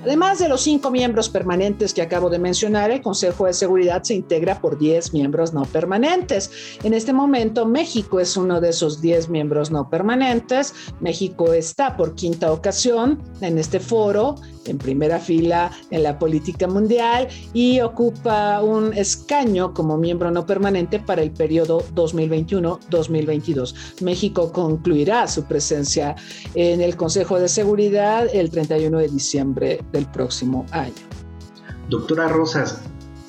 Además 0.09 0.39
de 0.39 0.49
los 0.49 0.63
cinco 0.63 0.91
miembros 0.91 1.29
permanentes 1.29 1.93
que 1.93 2.01
acabo 2.01 2.31
de 2.31 2.39
mencionar, 2.39 2.91
el 2.91 3.03
Consejo 3.03 3.45
de 3.45 3.53
Seguridad 3.53 4.03
se 4.03 4.15
integra 4.15 4.59
por 4.59 4.79
10 4.79 5.13
miembros 5.13 5.53
no 5.53 5.67
permanentes. 5.67 6.79
En 6.83 6.95
este 6.95 7.13
momento, 7.13 7.67
México 7.67 8.19
es 8.19 8.35
uno 8.39 8.59
de 8.59 8.71
esos 8.71 9.03
10 9.03 9.29
miembros 9.29 9.71
no 9.71 9.91
permanentes. 9.91 10.73
México 11.01 11.53
está 11.53 11.95
por 11.95 12.15
quinta 12.15 12.51
ocasión 12.53 13.23
en 13.43 13.59
este 13.59 13.81
foro 13.81 14.37
en 14.69 14.79
primera 14.79 15.19
fila 15.19 15.71
en 15.91 16.03
la 16.03 16.19
política 16.19 16.67
mundial 16.67 17.29
y 17.53 17.81
ocupa 17.81 18.63
un 18.63 18.93
escaño 18.93 19.75
como 19.75 19.97
miembro 19.97 20.31
no 20.31 20.47
permanente 20.47 21.01
para 21.01 21.23
el 21.23 21.31
periodo 21.31 21.83
2021-2022. 21.95 24.03
México 24.03 24.53
concluirá 24.53 25.27
su 25.27 25.45
presencia 25.45 26.17
en 26.55 26.81
el 26.81 26.97
Consejo 26.97 27.39
de 27.39 27.49
Seguridad 27.49 28.27
el 28.33 28.51
31 28.51 28.99
de 28.99 29.09
diciembre 29.09 29.81
del 29.93 30.07
próximo 30.07 30.67
año. 30.71 30.95
Doctora 31.89 32.29
Rosas, 32.29 32.83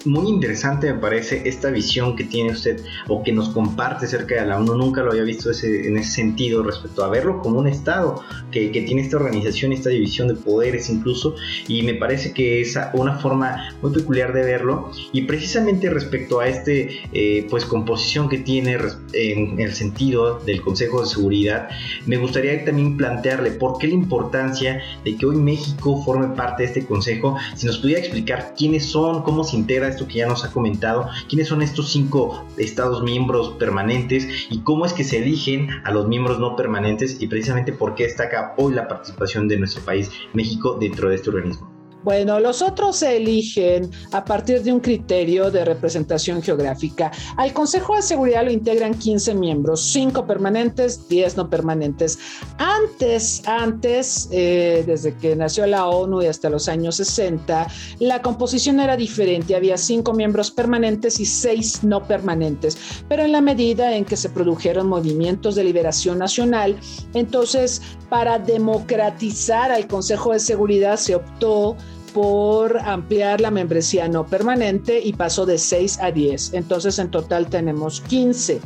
muy 0.06 0.30
interesante 0.30 0.92
me 0.92 1.00
parece 1.00 1.42
esta 1.46 1.70
visión 1.70 2.16
que 2.16 2.24
tiene 2.24 2.52
usted 2.52 2.82
o 3.08 3.24
que 3.24 3.32
nos 3.32 3.50
comparte 3.50 4.06
acerca 4.06 4.36
de 4.36 4.48
la 4.48 4.58
ONU. 4.58 4.76
Nunca 4.76 5.04
lo 5.04 5.12
había 5.12 5.24
visto 5.24 5.50
en 5.64 5.98
ese 5.98 6.12
sentido 6.12 6.64
respecto 6.64 7.04
a 7.04 7.10
verlo 7.10 7.42
como 7.42 7.60
un 7.60 7.68
Estado 7.68 8.24
que, 8.52 8.70
tiene 8.70 9.02
esta 9.02 9.18
organización, 9.18 9.74
esta 9.74 9.90
división 9.90 10.28
de 10.30 10.36
poderes 10.36 10.90
incluso. 10.90 11.36
Y 11.68 11.84
me 11.84 11.96
parece 11.96 12.34
que 12.34 12.62
es 12.62 12.78
una 12.94 13.18
forma 13.18 13.76
muy 13.82 13.92
peculiar 13.92 14.34
de 14.34 14.44
verlo. 14.44 14.92
Y 15.12 15.24
precisamente 15.24 15.90
respecto 15.90 16.40
a 16.40 16.48
este 16.48 17.02
eh, 17.12 17.46
pues 17.50 17.66
composición 17.66 18.30
que 18.30 18.38
tiene 18.38 18.78
en 19.14 19.60
el 19.60 19.74
sentido 19.74 20.40
del 20.40 20.62
Consejo 20.62 21.02
de 21.02 21.08
Seguridad, 21.08 21.70
me 22.06 22.18
gustaría 22.18 22.64
también 22.64 22.96
plantearle 22.98 23.52
por 23.52 23.78
qué 23.78 23.88
la 23.88 23.94
importancia 23.96 24.82
de 25.04 25.16
que 25.16 25.26
hoy 25.26 25.36
México 25.36 26.02
forme 26.04 26.36
parte 26.36 26.64
de 26.64 26.68
este 26.68 26.86
Consejo. 26.86 27.38
Si 27.56 27.66
nos 27.66 27.78
pudiera 27.80 28.00
explicar 28.00 28.54
quiénes 28.58 28.86
son, 28.86 29.24
cómo 29.24 29.44
se 29.44 29.58
integra 29.58 29.89
esto 29.90 30.08
que 30.08 30.20
ya 30.20 30.28
nos 30.28 30.46
ha 30.46 30.52
comentado, 30.52 31.10
quiénes 31.28 31.48
son 31.48 31.62
estos 31.62 31.92
cinco 31.92 32.46
estados 32.58 33.04
miembros 33.04 33.50
permanentes 33.60 34.28
y 34.50 34.60
cómo 34.62 34.86
es 34.86 34.94
que 34.94 35.04
se 35.04 35.18
eligen 35.18 35.70
a 35.84 35.92
los 35.92 36.08
miembros 36.08 36.40
no 36.40 36.56
permanentes 36.56 37.22
y 37.22 37.28
precisamente 37.28 37.74
por 37.74 37.96
qué 37.96 38.04
destaca 38.04 38.54
hoy 38.58 38.74
la 38.74 38.88
participación 38.88 39.48
de 39.48 39.58
nuestro 39.58 39.84
país, 39.84 40.10
México, 40.34 40.78
dentro 40.80 41.10
de 41.10 41.16
este 41.16 41.30
organismo. 41.30 41.69
Bueno, 42.04 42.40
los 42.40 42.62
otros 42.62 42.98
se 42.98 43.18
eligen 43.18 43.92
a 44.14 44.24
partir 44.24 44.64
de 44.64 44.72
un 44.72 44.80
criterio 44.80 45.52
de 45.52 45.66
representación 45.66 46.42
geográfica. 46.42 47.12
Al 47.36 47.52
Consejo 47.52 47.96
de 47.96 48.02
Seguridad 48.02 48.46
lo 48.46 48.52
integran 48.52 48.94
15 48.94 49.36
miembros, 49.36 49.82
5 49.92 50.26
permanentes, 50.26 51.10
10 51.10 51.36
no 51.36 51.50
permanentes. 51.50 52.18
Antes, 52.58 53.46
antes, 53.46 54.30
eh, 54.32 54.84
desde 54.88 55.16
que 55.16 55.36
nació 55.36 55.68
la 55.68 55.88
ONU 55.88 56.22
y 56.22 56.28
hasta 56.28 56.50
los 56.50 56.70
años 56.70 56.96
60, 56.96 57.68
la 58.00 58.22
composición 58.22 58.80
era 58.80 58.96
diferente. 58.96 59.56
Había 59.56 59.78
5 59.78 60.14
miembros 60.14 60.52
permanentes 60.52 61.20
y 61.20 61.26
6 61.26 61.84
no 61.84 62.08
permanentes. 62.08 62.78
Pero 63.10 63.24
en 63.24 63.34
la 63.34 63.42
medida 63.42 63.96
en 63.96 64.06
que 64.06 64.16
se 64.16 64.30
produjeron 64.30 64.88
movimientos 64.88 65.56
de 65.56 65.66
liberación 65.66 66.18
nacional, 66.18 66.78
entonces 67.14 67.82
para 68.10 68.40
democratizar 68.40 69.72
al 69.72 69.88
Consejo 69.88 70.34
de 70.34 70.40
Seguridad 70.40 70.98
se 70.98 71.16
optó 71.16 71.76
por 72.14 72.78
ampliar 72.80 73.42
la 73.42 73.52
membresía 73.52 74.08
no 74.08 74.26
permanente 74.26 75.00
y 75.00 75.14
pasó 75.14 75.46
de 75.46 75.58
6 75.58 76.00
a 76.02 76.12
10. 76.12 76.54
Entonces 76.54 77.00
en 77.00 77.12
total 77.12 77.50
tenemos 77.50 78.02
15. 78.02 78.62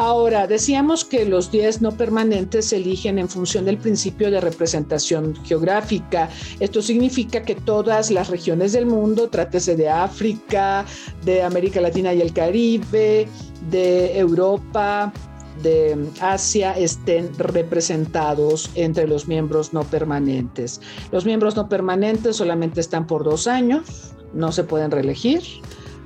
Ahora, 0.00 0.46
decíamos 0.46 1.04
que 1.04 1.24
los 1.24 1.50
10 1.50 1.82
no 1.82 1.90
permanentes 1.90 2.66
se 2.66 2.76
eligen 2.76 3.18
en 3.18 3.28
función 3.28 3.64
del 3.64 3.78
principio 3.78 4.30
de 4.30 4.40
representación 4.40 5.34
geográfica. 5.44 6.30
Esto 6.60 6.82
significa 6.82 7.42
que 7.42 7.56
todas 7.56 8.12
las 8.12 8.28
regiones 8.28 8.72
del 8.72 8.86
mundo, 8.86 9.28
trátese 9.28 9.74
de 9.74 9.88
África, 9.88 10.86
de 11.24 11.42
América 11.42 11.80
Latina 11.80 12.14
y 12.14 12.20
el 12.20 12.32
Caribe, 12.32 13.26
de 13.70 14.16
Europa, 14.16 15.12
de 15.62 16.08
Asia 16.20 16.72
estén 16.72 17.30
representados 17.38 18.70
entre 18.74 19.06
los 19.06 19.28
miembros 19.28 19.72
no 19.72 19.82
permanentes. 19.84 20.80
Los 21.12 21.24
miembros 21.24 21.56
no 21.56 21.68
permanentes 21.68 22.36
solamente 22.36 22.80
están 22.80 23.06
por 23.06 23.24
dos 23.24 23.46
años, 23.46 24.14
no 24.32 24.52
se 24.52 24.64
pueden 24.64 24.90
reelegir, 24.90 25.42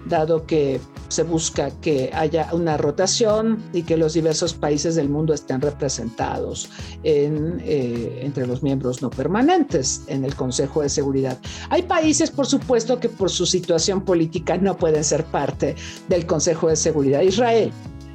dado 0.07 0.47
que 0.47 0.81
se 1.09 1.23
busca 1.23 1.71
que 1.81 2.11
haya 2.15 2.49
una 2.53 2.77
rotación 2.77 3.63
y 3.73 3.83
que 3.83 3.99
los 3.99 4.15
diversos 4.15 4.55
países 4.55 4.95
del 4.95 5.11
mundo 5.11 5.35
estén 5.35 5.61
representados 5.61 6.71
eh, 7.05 8.21
entre 8.23 8.47
los 8.47 8.63
miembros 8.63 9.03
no 9.03 9.11
permanentes 9.11 10.03
en 10.07 10.25
el 10.25 10.35
Consejo 10.35 10.81
de 10.81 10.89
Seguridad. 10.89 11.39
Hay 11.69 11.83
países, 11.83 12.31
por 12.31 12.47
supuesto, 12.47 12.99
que 12.99 13.11
por 13.11 13.31
su 13.31 13.45
situación 13.45 14.03
política 14.03 14.57
no 14.57 14.77
pueden 14.77 15.05
ser 15.05 15.25
parte 15.27 15.77
del 16.09 16.25
Consejo 16.25 16.69
de 16.69 16.77
Seguridad. 16.77 17.21
Israel 17.21 17.71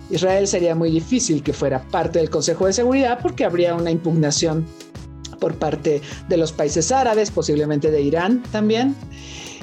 Israel 0.09 0.47
sería 0.47 0.75
muy 0.75 0.91
difícil 0.91 1.43
que 1.43 1.53
fuera 1.53 1.81
parte 1.89 2.19
del 2.19 2.29
Consejo 2.29 2.65
de 2.65 2.73
Seguridad 2.73 3.19
porque 3.21 3.45
habría 3.45 3.75
una 3.75 3.91
impugnación 3.91 4.65
por 5.39 5.55
parte 5.55 6.01
de 6.27 6.37
los 6.37 6.51
países 6.51 6.91
árabes, 6.91 7.31
posiblemente 7.31 7.91
de 7.91 8.01
Irán 8.01 8.43
también. 8.51 8.95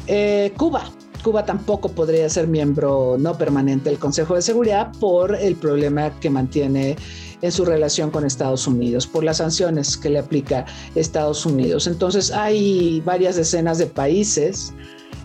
Eh, 0.06 0.52
Cuba. 0.56 0.84
Cuba 1.22 1.46
tampoco 1.46 1.88
podría 1.88 2.28
ser 2.28 2.46
miembro 2.46 3.16
no 3.18 3.38
permanente 3.38 3.88
del 3.88 3.98
Consejo 3.98 4.34
de 4.34 4.42
Seguridad 4.42 4.92
por 5.00 5.34
el 5.34 5.56
problema 5.56 6.12
que 6.20 6.28
mantiene 6.28 6.96
en 7.40 7.50
su 7.50 7.64
relación 7.64 8.10
con 8.10 8.26
Estados 8.26 8.66
Unidos, 8.66 9.06
por 9.06 9.24
las 9.24 9.38
sanciones 9.38 9.96
que 9.96 10.10
le 10.10 10.18
aplica 10.18 10.66
Estados 10.94 11.46
Unidos. 11.46 11.86
Entonces 11.86 12.30
hay 12.30 13.00
varias 13.06 13.36
decenas 13.36 13.78
de 13.78 13.86
países. 13.86 14.74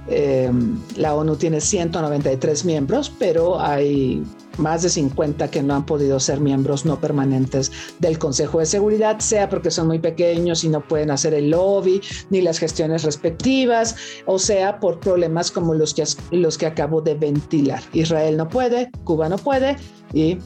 Eh, 0.07 0.49
la 0.95 1.15
ONU 1.15 1.35
tiene 1.35 1.59
193 1.59 2.63
miembros, 2.63 3.11
pero 3.19 3.59
hay 3.59 4.23
más 4.59 4.83
de 4.83 4.89
50 4.89 5.49
que 5.49 5.63
no 5.63 5.75
han 5.75 5.85
podido 5.85 6.19
ser 6.19 6.39
miembros 6.39 6.85
no 6.85 6.99
permanentes 6.99 7.71
del 7.99 8.19
Consejo 8.19 8.59
de 8.59 8.65
Seguridad, 8.65 9.19
sea 9.19 9.49
porque 9.49 9.71
son 9.71 9.87
muy 9.87 9.99
pequeños 9.99 10.63
y 10.63 10.69
no 10.69 10.81
pueden 10.81 11.11
hacer 11.11 11.33
el 11.33 11.49
lobby 11.49 12.01
ni 12.29 12.41
las 12.41 12.59
gestiones 12.59 13.03
respectivas, 13.03 13.95
o 14.25 14.37
sea 14.39 14.79
por 14.79 14.99
problemas 14.99 15.51
como 15.51 15.73
los 15.73 15.93
que, 15.93 16.03
los 16.31 16.57
que 16.57 16.65
acabo 16.65 17.01
de 17.01 17.15
ventilar. 17.15 17.81
Israel 17.93 18.37
no 18.37 18.47
puede, 18.47 18.91
Cuba 19.03 19.29
no 19.29 19.37
puede 19.37 19.77
y 20.13 20.37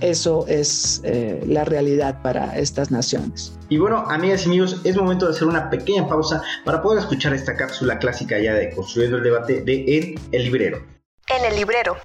eso 0.00 0.44
es 0.46 1.00
eh, 1.04 1.42
la 1.46 1.64
realidad 1.64 2.22
para 2.22 2.56
estas 2.56 2.90
naciones. 2.90 3.58
Y 3.68 3.78
bueno, 3.78 4.04
amigas 4.08 4.44
y 4.44 4.48
amigos, 4.48 4.80
es 4.84 4.96
momento 4.96 5.26
de 5.26 5.32
hacer 5.32 5.48
una 5.48 5.68
pequeña 5.70 6.06
pausa 6.06 6.42
para 6.64 6.80
poder 6.82 7.00
escuchar 7.00 7.34
esta 7.34 7.56
cápsula 7.56 7.98
clásica 7.98 8.38
ya 8.38 8.54
de 8.54 8.70
Construyendo 8.70 9.18
el 9.18 9.24
Debate 9.24 9.60
de 9.62 9.96
En 9.96 10.14
el 10.32 10.44
Librero. 10.44 10.97
En 11.36 11.44
el 11.44 11.56
librero. 11.56 11.98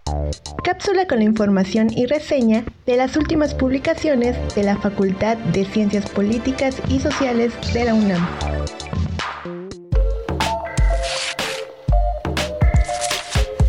Cápsula 0.65 1.07
con 1.07 1.19
la 1.19 1.23
información 1.23 1.87
y 1.95 2.07
reseña 2.07 2.65
de 2.85 2.97
las 2.97 3.15
últimas 3.15 3.53
publicaciones 3.53 4.35
de 4.53 4.63
la 4.63 4.77
Facultad 4.77 5.37
de 5.37 5.63
Ciencias 5.63 6.09
Políticas 6.09 6.81
y 6.89 6.99
Sociales 6.99 7.53
de 7.73 7.85
la 7.85 7.93
UNAM. 7.93 8.27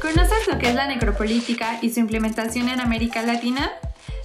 ¿Conoces 0.02 0.48
lo 0.48 0.58
que 0.58 0.70
es 0.70 0.74
la 0.74 0.88
necropolítica 0.88 1.78
y 1.82 1.90
su 1.90 2.00
implementación 2.00 2.68
en 2.68 2.80
América 2.80 3.22
Latina? 3.22 3.70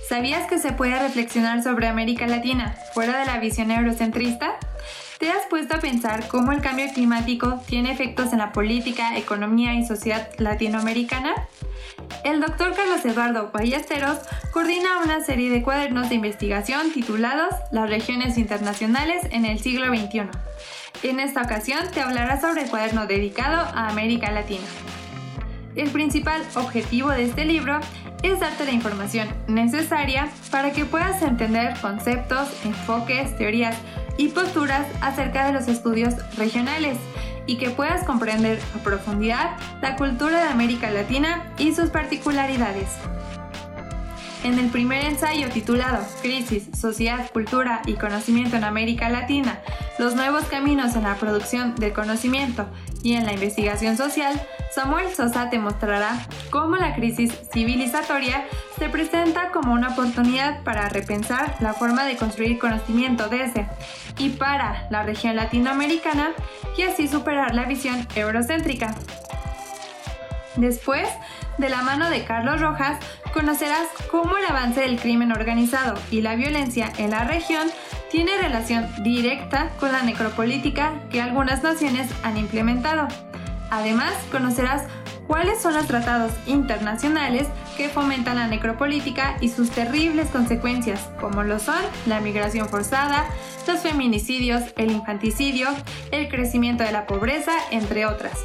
¿Sabías 0.07 0.48
que 0.48 0.57
se 0.57 0.71
puede 0.71 0.98
reflexionar 0.98 1.62
sobre 1.62 1.88
América 1.88 2.25
Latina 2.25 2.75
fuera 2.95 3.19
de 3.19 3.27
la 3.27 3.38
visión 3.38 3.69
eurocentrista? 3.69 4.57
¿Te 5.19 5.29
has 5.29 5.45
puesto 5.47 5.75
a 5.75 5.79
pensar 5.79 6.29
cómo 6.29 6.53
el 6.53 6.61
cambio 6.61 6.85
climático 6.93 7.59
tiene 7.67 7.91
efectos 7.91 8.31
en 8.31 8.39
la 8.39 8.53
política, 8.53 9.17
economía 9.17 9.73
y 9.73 9.85
sociedad 9.85 10.29
latinoamericana? 10.38 11.35
El 12.23 12.39
doctor 12.39 12.73
Carlos 12.73 13.03
Eduardo 13.03 13.51
Ballesteros 13.51 14.17
coordina 14.53 15.03
una 15.03 15.21
serie 15.21 15.49
de 15.49 15.61
cuadernos 15.61 16.07
de 16.07 16.15
investigación 16.15 16.93
titulados 16.93 17.53
Las 17.73 17.89
regiones 17.89 18.38
internacionales 18.38 19.27
en 19.31 19.43
el 19.43 19.59
siglo 19.59 19.88
XXI. 19.93 20.21
En 21.03 21.19
esta 21.19 21.41
ocasión 21.41 21.81
te 21.93 21.99
hablará 21.99 22.39
sobre 22.39 22.61
el 22.61 22.69
cuaderno 22.69 23.05
dedicado 23.05 23.57
a 23.57 23.89
América 23.89 24.31
Latina. 24.31 24.67
El 25.75 25.89
principal 25.89 26.41
objetivo 26.55 27.09
de 27.09 27.25
este 27.25 27.43
libro 27.43 27.81
es 28.23 28.39
darte 28.39 28.65
la 28.65 28.71
información 28.71 29.29
necesaria 29.47 30.29
para 30.51 30.71
que 30.71 30.85
puedas 30.85 31.21
entender 31.21 31.73
conceptos, 31.81 32.49
enfoques, 32.65 33.38
teorías 33.38 33.77
y 34.17 34.29
posturas 34.29 34.85
acerca 35.01 35.45
de 35.45 35.53
los 35.53 35.67
estudios 35.67 36.15
regionales 36.35 36.97
y 37.45 37.57
que 37.57 37.69
puedas 37.69 38.03
comprender 38.05 38.59
a 38.75 38.83
profundidad 38.83 39.51
la 39.81 39.95
cultura 39.95 40.43
de 40.43 40.49
América 40.49 40.91
Latina 40.91 41.51
y 41.57 41.73
sus 41.73 41.89
particularidades. 41.89 42.89
En 44.43 44.57
el 44.57 44.69
primer 44.69 45.03
ensayo 45.03 45.49
titulado 45.49 46.05
Crisis, 46.21 46.69
Sociedad, 46.77 47.29
Cultura 47.31 47.81
y 47.85 47.95
Conocimiento 47.95 48.55
en 48.55 48.63
América 48.63 49.09
Latina, 49.09 49.59
los 49.97 50.15
nuevos 50.15 50.45
caminos 50.45 50.95
en 50.95 51.03
la 51.03 51.15
producción 51.15 51.75
del 51.75 51.91
conocimiento 51.91 52.65
y 53.03 53.13
en 53.13 53.25
la 53.25 53.34
investigación 53.34 53.98
social, 53.98 54.41
Samuel 54.72 55.13
Sosa 55.15 55.50
te 55.50 55.60
mostrará 55.60 56.27
cómo 56.50 56.75
la 56.75 56.96
crisis 56.96 57.34
civilizatoria 57.51 58.46
se 58.77 58.89
presenta 58.89 59.51
como 59.51 59.74
una 59.74 59.89
oportunidad 59.89 60.63
para 60.63 60.89
repensar 60.89 61.56
la 61.60 61.74
forma 61.74 62.06
de 62.06 62.18
construir 62.18 62.60
conocimiento 62.60 63.29
desde 63.29 63.68
y 64.18 64.29
para 64.29 64.88
la 64.89 65.03
región 65.03 65.36
latinoamericana 65.36 66.34
y 66.77 66.84
así 66.84 67.08
superar 67.08 67.56
la 67.56 67.65
visión 67.65 68.08
eurocéntrica. 68.15 68.96
Después, 70.56 71.08
de 71.58 71.70
la 71.70 71.82
mano 71.82 72.10
de 72.10 72.24
Carlos 72.25 72.60
Rojas, 72.60 73.00
conocerás 73.34 73.88
cómo 74.12 74.38
el 74.38 74.46
avance 74.46 74.82
del 74.82 75.00
crimen 75.00 75.32
organizado 75.32 75.98
y 76.12 76.22
la 76.22 76.36
violencia 76.36 76.91
en 76.98 77.12
la 77.12 77.24
región 77.24 77.70
tiene 78.12 78.38
relación 78.38 78.88
directa 79.04 79.70
con 79.80 79.92
la 79.92 80.01
necropolítica 80.01 80.94
que 81.12 81.22
algunas 81.22 81.63
naciones 81.63 82.10
han 82.24 82.38
implementado. 82.38 83.08
Además, 83.70 84.13
conocerás 84.32 84.84
cuáles 85.28 85.62
son 85.62 85.75
los 85.75 85.86
tratados 85.86 86.32
internacionales 86.48 87.48
que 87.78 87.88
fomentan 87.88 88.38
la 88.38 88.48
necropolítica 88.48 89.38
y 89.41 89.50
sus 89.50 89.69
terribles 89.69 90.28
consecuencias, 90.30 91.10
como 91.22 91.43
lo 91.43 91.60
son 91.60 91.82
la 92.08 92.19
migración 92.19 92.67
forzada, 92.67 93.26
los 93.67 93.80
feminicidios, 93.80 94.63
el 94.76 94.91
infanticidio, 94.91 95.67
el 96.12 96.30
crecimiento 96.30 96.84
de 96.84 96.91
la 96.91 97.06
pobreza, 97.06 97.54
entre 97.69 98.08
otras. 98.08 98.39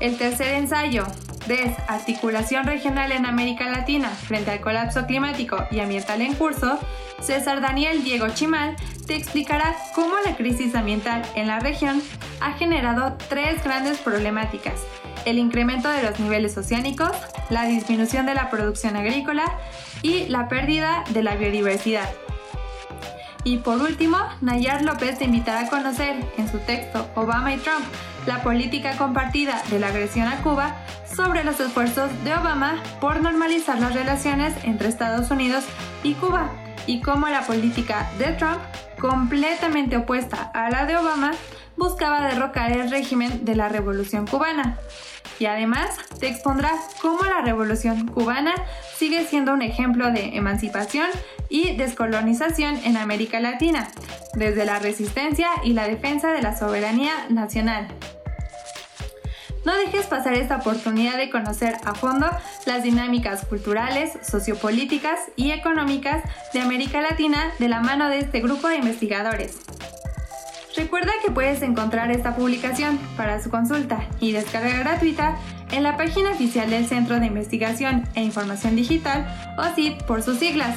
El 0.00 0.16
tercer 0.16 0.54
ensayo, 0.54 1.06
Desarticulación 1.46 2.66
Regional 2.66 3.12
en 3.12 3.26
América 3.26 3.68
Latina 3.68 4.08
frente 4.08 4.52
al 4.52 4.60
colapso 4.60 5.06
climático 5.06 5.64
y 5.70 5.80
ambiental 5.80 6.22
en 6.22 6.34
curso, 6.34 6.78
César 7.22 7.60
Daniel 7.60 8.02
Diego 8.02 8.28
Chimal 8.30 8.76
te 9.06 9.14
explicará 9.14 9.76
cómo 9.94 10.14
la 10.24 10.36
crisis 10.36 10.74
ambiental 10.74 11.22
en 11.36 11.46
la 11.46 11.60
región 11.60 12.02
ha 12.40 12.52
generado 12.54 13.16
tres 13.28 13.62
grandes 13.62 13.98
problemáticas, 13.98 14.80
el 15.24 15.38
incremento 15.38 15.88
de 15.88 16.02
los 16.02 16.18
niveles 16.18 16.56
oceánicos, 16.58 17.12
la 17.48 17.64
disminución 17.64 18.26
de 18.26 18.34
la 18.34 18.50
producción 18.50 18.96
agrícola 18.96 19.44
y 20.02 20.26
la 20.26 20.48
pérdida 20.48 21.04
de 21.10 21.22
la 21.22 21.36
biodiversidad. 21.36 22.10
Y 23.44 23.58
por 23.58 23.80
último, 23.80 24.18
Nayar 24.40 24.82
López 24.82 25.18
te 25.18 25.24
invitará 25.24 25.60
a 25.60 25.68
conocer 25.68 26.24
en 26.38 26.50
su 26.50 26.58
texto 26.58 27.08
Obama 27.14 27.54
y 27.54 27.58
Trump, 27.58 27.84
la 28.26 28.42
política 28.42 28.96
compartida 28.96 29.62
de 29.68 29.78
la 29.78 29.88
agresión 29.88 30.28
a 30.28 30.42
Cuba 30.42 30.76
sobre 31.14 31.44
los 31.44 31.58
esfuerzos 31.60 32.10
de 32.24 32.34
Obama 32.34 32.82
por 33.00 33.20
normalizar 33.20 33.80
las 33.80 33.94
relaciones 33.94 34.54
entre 34.64 34.88
Estados 34.88 35.30
Unidos 35.30 35.64
y 36.04 36.14
Cuba 36.14 36.50
y 36.86 37.00
cómo 37.00 37.28
la 37.28 37.42
política 37.42 38.10
de 38.18 38.32
Trump, 38.32 38.60
completamente 39.00 39.96
opuesta 39.96 40.50
a 40.54 40.70
la 40.70 40.86
de 40.86 40.96
Obama, 40.96 41.32
buscaba 41.76 42.26
derrocar 42.28 42.72
el 42.72 42.90
régimen 42.90 43.44
de 43.44 43.56
la 43.56 43.68
Revolución 43.68 44.26
cubana 44.26 44.78
y 45.38 45.46
además 45.46 45.96
te 46.20 46.28
expondrá 46.28 46.72
cómo 47.00 47.24
la 47.24 47.42
revolución 47.42 48.06
cubana 48.06 48.54
sigue 48.96 49.24
siendo 49.24 49.52
un 49.52 49.62
ejemplo 49.62 50.12
de 50.12 50.36
emancipación 50.36 51.08
y 51.48 51.74
descolonización 51.76 52.76
en 52.84 52.96
América 52.96 53.40
Latina, 53.40 53.88
desde 54.34 54.64
la 54.64 54.78
resistencia 54.78 55.48
y 55.64 55.72
la 55.72 55.88
defensa 55.88 56.30
de 56.30 56.42
la 56.42 56.56
soberanía 56.56 57.12
nacional. 57.28 57.88
No 59.64 59.76
dejes 59.76 60.06
pasar 60.06 60.34
esta 60.34 60.56
oportunidad 60.56 61.16
de 61.16 61.30
conocer 61.30 61.76
a 61.84 61.94
fondo 61.94 62.26
las 62.66 62.82
dinámicas 62.82 63.44
culturales, 63.44 64.12
sociopolíticas 64.28 65.20
y 65.36 65.52
económicas 65.52 66.24
de 66.52 66.60
América 66.60 67.00
Latina 67.00 67.52
de 67.58 67.68
la 67.68 67.80
mano 67.80 68.08
de 68.08 68.18
este 68.18 68.40
grupo 68.40 68.68
de 68.68 68.76
investigadores. 68.76 69.60
Recuerda 70.76 71.12
que 71.24 71.30
puedes 71.30 71.62
encontrar 71.62 72.10
esta 72.10 72.34
publicación 72.34 72.98
para 73.16 73.42
su 73.42 73.50
consulta 73.50 74.08
y 74.20 74.32
descarga 74.32 74.78
gratuita 74.78 75.36
en 75.70 75.82
la 75.82 75.96
página 75.96 76.30
oficial 76.30 76.70
del 76.70 76.86
Centro 76.86 77.20
de 77.20 77.26
Investigación 77.26 78.08
e 78.14 78.22
Información 78.22 78.74
Digital, 78.74 79.26
o 79.58 79.74
CID 79.74 80.02
por 80.06 80.22
sus 80.22 80.38
siglas. 80.38 80.76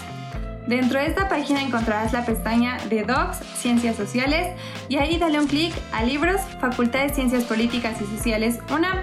Dentro 0.67 0.99
de 0.99 1.07
esta 1.07 1.29
página 1.29 1.61
encontrarás 1.61 2.11
la 2.11 2.25
pestaña 2.25 2.79
de 2.89 3.03
Docs, 3.03 3.37
Ciencias 3.55 3.95
Sociales, 3.95 4.49
y 4.89 4.97
ahí 4.97 5.17
dale 5.17 5.39
un 5.39 5.47
clic 5.47 5.73
a 5.91 6.03
Libros, 6.03 6.41
Facultad 6.59 7.03
de 7.03 7.13
Ciencias 7.13 7.43
Políticas 7.43 8.01
y 8.01 8.05
Sociales 8.05 8.57
UNAM. 8.73 8.97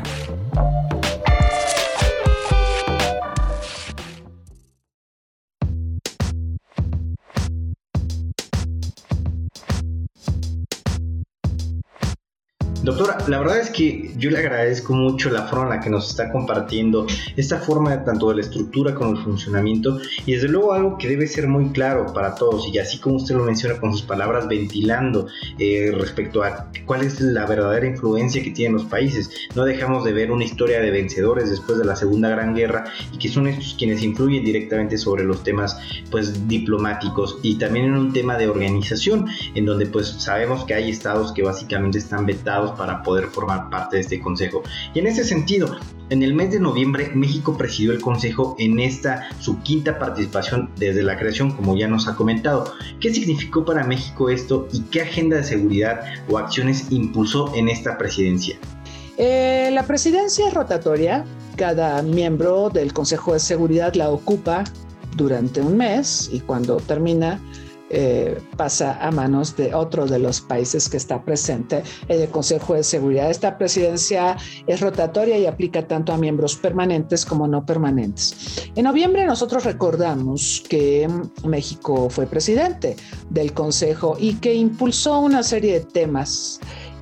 La 13.29 13.39
verdad 13.39 13.59
es 13.59 13.71
que 13.71 14.11
yo 14.17 14.31
le 14.31 14.39
agradezco 14.39 14.95
mucho 14.95 15.31
la 15.31 15.43
forma 15.43 15.65
en 15.65 15.71
la 15.71 15.81
que 15.81 15.91
nos 15.91 16.09
está 16.11 16.33
compartiendo 16.33 17.07
esta 17.37 17.59
forma 17.59 18.05
tanto 18.05 18.31
de 18.31 18.37
la 18.37 18.41
estructura 18.41 18.95
como 18.95 19.13
el 19.13 19.19
funcionamiento 19.19 19.99
y 20.25 20.33
desde 20.33 20.49
luego 20.49 20.73
algo 20.73 20.99
que 20.99 21.09
debe 21.09 21.27
ser 21.27 21.47
muy 21.47 21.71
claro 21.71 22.07
para 22.13 22.35
todos 22.35 22.69
y 22.73 22.79
así 22.79 22.99
como 22.99 23.17
usted 23.17 23.35
lo 23.35 23.45
menciona 23.45 23.79
con 23.79 23.93
sus 23.93 24.03
palabras 24.03 24.49
ventilando 24.49 25.27
eh, 25.59 25.93
respecto 25.95 26.43
a 26.43 26.71
cuál 26.87 27.03
es 27.03 27.21
la 27.21 27.47
verdadera 27.47 27.87
influencia 27.87 28.43
que 28.43 28.51
tienen 28.51 28.75
los 28.75 28.87
países. 28.87 29.31
No 29.55 29.65
dejamos 29.65 30.05
de 30.05 30.13
ver 30.13 30.31
una 30.31 30.45
historia 30.45 30.81
de 30.81 30.91
vencedores 30.91 31.51
después 31.51 31.79
de 31.79 31.85
la 31.85 31.97
Segunda 31.97 32.29
Gran 32.31 32.55
Guerra 32.55 32.85
y 33.13 33.19
que 33.19 33.29
son 33.29 33.47
estos 33.47 33.75
quienes 33.79 34.03
influyen 34.03 34.45
directamente 34.45 34.97
sobre 34.97 35.25
los 35.25 35.43
temas 35.43 35.79
pues 36.11 36.49
diplomáticos 36.49 37.39
y 37.43 37.57
también 37.57 37.87
en 37.87 37.95
un 37.95 38.13
tema 38.13 38.39
de 38.39 38.49
organización 38.49 39.27
en 39.55 39.67
donde 39.67 39.87
pues 39.87 40.09
sabemos 40.19 40.65
que 40.65 40.75
hay 40.75 40.91
estados 40.91 41.33
que 41.33 41.43
básicamente 41.43 41.99
están 41.99 42.25
vetados 42.27 42.73
para 42.79 43.03
poder 43.03 43.18
formar 43.27 43.69
parte 43.71 43.97
de 43.97 44.03
este 44.03 44.21
consejo. 44.21 44.63
Y 44.95 45.01
en 45.01 45.09
ese 45.09 45.25
sentido, 45.25 45.77
En 46.11 46.23
el 46.23 46.33
mes 46.33 46.51
de 46.51 46.59
noviembre, 46.59 47.11
México 47.15 47.55
presidió 47.59 47.93
el 47.93 48.01
Consejo 48.01 48.57
en 48.59 48.81
esta 48.81 49.29
su 49.41 49.61
quinta 49.61 49.99
participación 49.99 50.71
desde 50.79 51.03
la 51.03 51.19
creación, 51.19 51.51
como 51.51 51.77
ya 51.77 51.87
nos 51.87 52.09
ha 52.09 52.17
comentado. 52.17 52.73
¿Qué 52.99 53.13
significó 53.13 53.63
para 53.63 53.85
México 53.85 54.31
esto 54.31 54.69
y 54.73 54.81
qué 54.85 55.03
agenda 55.03 55.37
de 55.37 55.45
seguridad 55.45 56.01
o 56.31 56.39
acciones 56.39 56.87
impulsó 56.89 57.55
en 57.55 57.69
esta 57.69 57.99
presidencia? 57.99 58.57
Eh, 59.19 59.69
la 59.73 59.83
presidencia 59.83 60.49
es 60.49 60.55
rotatoria. 60.55 61.27
Cada 61.57 62.01
miembro 62.03 62.71
del 62.71 62.95
Consejo 62.95 63.35
de 63.35 63.41
Seguridad 63.41 63.93
la 63.95 64.09
ocupa 64.09 64.65
durante 65.15 65.61
un 65.61 65.77
mes 65.77 66.31
y 66.33 66.41
cuando 66.41 66.77
termina 66.79 67.39
eh, 67.91 68.39
pasa 68.57 68.99
a 69.01 69.11
manos 69.11 69.57
de 69.57 69.75
otro 69.75 70.07
de 70.07 70.19
los 70.19 70.41
países 70.41 70.89
que 70.89 70.97
está 70.97 71.23
presente 71.23 71.83
en 72.09 72.23
el 72.23 72.29
Consejo 72.29 72.75
de 72.75 72.83
Seguridad. 72.83 73.31
Esta 73.31 73.57
presidencia 73.57 74.37
es 74.67 74.81
rotatoria 74.81 75.39
y 75.39 75.47
aplica 75.47 75.87
tanto 75.87 76.13
a 76.13 76.19
miembros 76.19 76.57
permanentes 76.57 77.25
como 77.25 77.47
no 77.49 77.65
permanentes. 77.65 78.71
En 78.75 78.85
noviembre 78.85 79.25
nosotros 79.27 79.65
recordamos 79.65 80.63
que 80.69 81.09
México 81.45 82.11
fue 82.11 82.27
presidente 82.27 82.97
del 83.31 83.53
Consejo 83.53 84.17
y 84.19 84.35
que 84.35 84.55
impulsó 84.55 85.21
una 85.21 85.43
serie 85.43 85.81
de 85.81 85.87
temas 85.87 86.61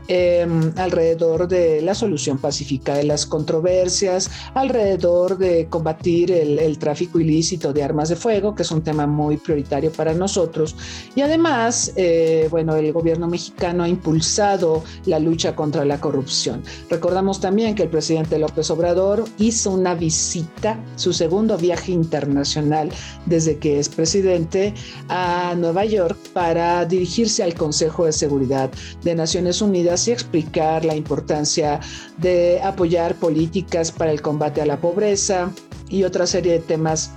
Em, 0.09 0.73
alrededor 0.77 1.49
de 1.49 1.83
la 1.83 1.93
solución 1.93 2.39
pacífica 2.39 2.95
de 2.95 3.03
las 3.03 3.27
controversias, 3.27 4.31
alrededor 4.55 5.37
de 5.37 5.67
combatir 5.69 6.31
el, 6.31 6.79
tráfico 6.79 7.19
ilícito 7.19 7.73
de 7.73 7.83
armas 7.83 8.11
de 8.11 8.17
fuego, 8.17 8.55
que 8.55 8.63
es 8.63 8.71
un 8.71 8.83
tema 8.83 9.07
muy 9.07 9.37
prioritario 9.37 9.91
para 9.91 10.13
nosotros. 10.15 10.77
Y 11.17 11.23
además, 11.23 11.93
eh, 11.97 12.47
bueno, 12.51 12.77
el 12.77 12.93
gobierno 12.93 13.27
mexicano 13.27 13.83
ha 13.83 13.89
impulsado 13.89 14.85
la 15.07 15.19
lucha 15.19 15.57
contra 15.57 15.85
la 15.85 16.01
corrupción. 16.01 16.63
Recordamos 16.89 17.41
también 17.41 17.75
que 17.75 17.85
el 17.85 17.89
presidente 17.89 18.39
López 18.39 18.71
Obrador 18.71 19.25
hizo 19.39 19.71
una 19.73 19.95
visita, 19.95 20.79
su 20.97 21.13
segundo 21.13 21.57
viaje 21.57 21.93
internacional 21.93 22.91
desde 23.25 23.59
que 23.59 23.81
es 23.81 23.89
presidente, 23.89 24.75
a 25.09 25.55
Nueva 25.57 25.85
York 25.85 26.17
para 26.33 26.85
dirigirse 26.85 27.43
al 27.43 27.55
Consejo 27.55 28.05
de 28.05 28.13
Seguridad 28.13 28.71
de 29.03 29.15
Naciones 29.15 29.63
Unidas 29.63 29.96
y 29.97 30.13
explicar 30.13 30.85
la 30.85 30.95
importancia 30.95 31.81
de 32.19 32.61
apoyar 32.63 33.15
políticas 33.15 33.91
para 33.91 34.13
el 34.13 34.21
combate 34.21 34.61
a 34.61 34.67
la 34.67 34.81
pobreza 34.81 35.51
y 35.89 36.05
otra 36.05 36.27
serie 36.27 36.53
de 36.53 36.59
temas 36.61 37.13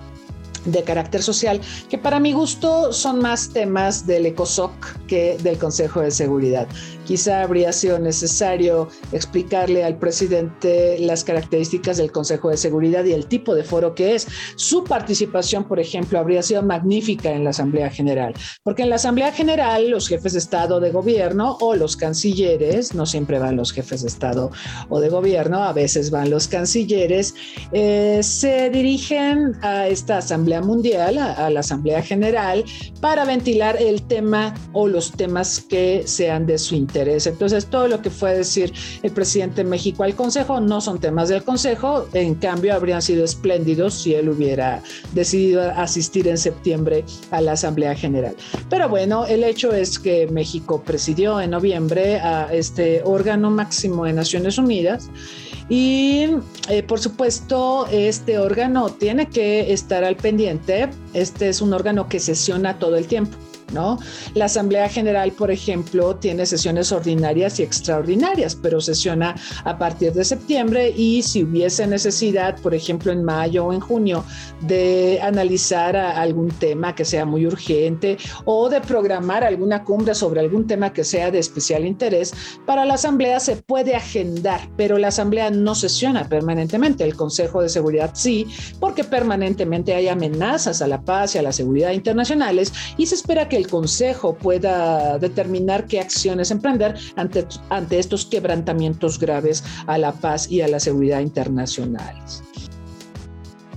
de 0.71 0.83
carácter 0.83 1.21
social, 1.21 1.61
que 1.89 1.97
para 1.97 2.19
mi 2.19 2.33
gusto 2.33 2.93
son 2.93 3.19
más 3.19 3.49
temas 3.49 4.05
del 4.05 4.25
ECOSOC 4.27 5.05
que 5.07 5.37
del 5.41 5.57
Consejo 5.57 6.01
de 6.01 6.11
Seguridad. 6.11 6.67
Quizá 7.05 7.41
habría 7.41 7.71
sido 7.71 7.97
necesario 7.97 8.87
explicarle 9.11 9.83
al 9.83 9.97
presidente 9.97 10.99
las 10.99 11.23
características 11.23 11.97
del 11.97 12.11
Consejo 12.11 12.49
de 12.49 12.57
Seguridad 12.57 13.03
y 13.05 13.13
el 13.13 13.25
tipo 13.25 13.55
de 13.55 13.63
foro 13.63 13.95
que 13.95 14.13
es. 14.13 14.27
Su 14.55 14.83
participación, 14.83 15.63
por 15.63 15.79
ejemplo, 15.79 16.19
habría 16.19 16.43
sido 16.43 16.61
magnífica 16.61 17.31
en 17.31 17.43
la 17.43 17.49
Asamblea 17.49 17.89
General, 17.89 18.35
porque 18.63 18.83
en 18.83 18.89
la 18.89 18.97
Asamblea 18.97 19.31
General 19.31 19.89
los 19.89 20.07
jefes 20.07 20.33
de 20.33 20.39
Estado 20.39 20.79
de 20.79 20.91
gobierno 20.91 21.57
o 21.61 21.75
los 21.75 21.97
cancilleres, 21.97 22.93
no 22.93 23.05
siempre 23.05 23.39
van 23.39 23.55
los 23.55 23.71
jefes 23.71 24.03
de 24.03 24.07
Estado 24.07 24.51
o 24.89 24.99
de 24.99 25.09
gobierno, 25.09 25.63
a 25.63 25.73
veces 25.73 26.11
van 26.11 26.29
los 26.29 26.47
cancilleres, 26.47 27.33
eh, 27.71 28.19
se 28.21 28.69
dirigen 28.69 29.57
a 29.61 29.87
esta 29.87 30.17
Asamblea 30.17 30.58
Mundial, 30.63 31.17
a 31.17 31.49
la 31.49 31.59
Asamblea 31.59 32.01
General, 32.01 32.63
para 33.01 33.25
ventilar 33.25 33.77
el 33.81 34.01
tema 34.03 34.53
o 34.73 34.87
los 34.87 35.11
temas 35.11 35.59
que 35.59 36.03
sean 36.05 36.45
de 36.45 36.57
su 36.57 36.75
interés 36.75 37.09
entonces, 37.27 37.65
todo 37.67 37.87
lo 37.87 38.01
que 38.01 38.09
fue 38.09 38.35
decir 38.35 38.73
el 39.03 39.11
presidente 39.11 39.63
de 39.63 39.69
México 39.69 40.03
al 40.03 40.15
Consejo 40.15 40.59
no 40.59 40.81
son 40.81 40.99
temas 40.99 41.29
del 41.29 41.43
Consejo, 41.43 42.07
en 42.13 42.35
cambio 42.35 42.73
habrían 42.73 43.01
sido 43.01 43.23
espléndidos 43.23 43.93
si 43.93 44.13
él 44.13 44.29
hubiera 44.29 44.81
decidido 45.13 45.61
asistir 45.71 46.27
en 46.27 46.37
septiembre 46.37 47.05
a 47.31 47.41
la 47.41 47.53
Asamblea 47.53 47.95
General. 47.95 48.35
Pero 48.69 48.89
bueno, 48.89 49.25
el 49.25 49.43
hecho 49.43 49.71
es 49.73 49.99
que 49.99 50.27
México 50.27 50.81
presidió 50.85 51.39
en 51.41 51.51
noviembre 51.51 52.19
a 52.19 52.53
este 52.53 53.01
órgano 53.03 53.49
máximo 53.49 54.05
de 54.05 54.13
Naciones 54.13 54.57
Unidas 54.57 55.09
y 55.69 56.25
eh, 56.67 56.83
por 56.83 56.99
supuesto 56.99 57.87
este 57.91 58.39
órgano 58.39 58.89
tiene 58.89 59.29
que 59.29 59.71
estar 59.71 60.03
al 60.03 60.15
pendiente. 60.15 60.89
Este 61.13 61.47
es 61.49 61.61
un 61.61 61.73
órgano 61.73 62.09
que 62.09 62.19
sesiona 62.19 62.79
todo 62.79 62.97
el 62.97 63.07
tiempo. 63.07 63.37
¿No? 63.71 63.99
La 64.33 64.45
Asamblea 64.45 64.89
General, 64.89 65.31
por 65.31 65.51
ejemplo, 65.51 66.15
tiene 66.15 66.45
sesiones 66.45 66.91
ordinarias 66.91 67.59
y 67.59 67.63
extraordinarias, 67.63 68.55
pero 68.55 68.81
sesiona 68.81 69.35
a 69.63 69.77
partir 69.77 70.13
de 70.13 70.23
septiembre 70.23 70.93
y 70.95 71.21
si 71.23 71.43
hubiese 71.43 71.87
necesidad, 71.87 72.59
por 72.61 72.73
ejemplo, 72.73 73.11
en 73.11 73.23
mayo 73.23 73.65
o 73.65 73.73
en 73.73 73.79
junio, 73.79 74.23
de 74.61 75.19
analizar 75.21 75.95
algún 75.95 76.49
tema 76.49 76.95
que 76.95 77.05
sea 77.05 77.25
muy 77.25 77.45
urgente 77.45 78.17
o 78.45 78.69
de 78.69 78.81
programar 78.81 79.43
alguna 79.43 79.83
cumbre 79.83 80.15
sobre 80.15 80.39
algún 80.39 80.67
tema 80.67 80.93
que 80.93 81.03
sea 81.03 81.31
de 81.31 81.39
especial 81.39 81.85
interés, 81.85 82.33
para 82.65 82.85
la 82.85 82.95
Asamblea 82.95 83.39
se 83.39 83.55
puede 83.55 83.95
agendar, 83.95 84.69
pero 84.75 84.97
la 84.97 85.09
Asamblea 85.09 85.49
no 85.49 85.75
sesiona 85.75 86.27
permanentemente. 86.27 87.03
El 87.03 87.15
Consejo 87.15 87.61
de 87.61 87.69
Seguridad 87.69 88.11
sí, 88.13 88.47
porque 88.79 89.03
permanentemente 89.03 89.93
hay 89.93 90.07
amenazas 90.07 90.81
a 90.81 90.87
la 90.87 91.01
paz 91.01 91.35
y 91.35 91.37
a 91.37 91.41
la 91.41 91.51
seguridad 91.51 91.91
internacionales 91.91 92.73
y 92.97 93.05
se 93.05 93.15
espera 93.15 93.47
que 93.47 93.58
el 93.59 93.67
Consejo 93.67 94.35
pueda 94.35 95.19
determinar 95.19 95.85
qué 95.85 95.99
acciones 95.99 96.51
emprender 96.51 96.95
ante, 97.15 97.45
ante 97.69 97.99
estos 97.99 98.25
quebrantamientos 98.25 99.19
graves 99.19 99.63
a 99.85 99.97
la 99.97 100.11
paz 100.13 100.49
y 100.49 100.61
a 100.61 100.67
la 100.67 100.79
seguridad 100.79 101.19
internacionales. 101.19 102.43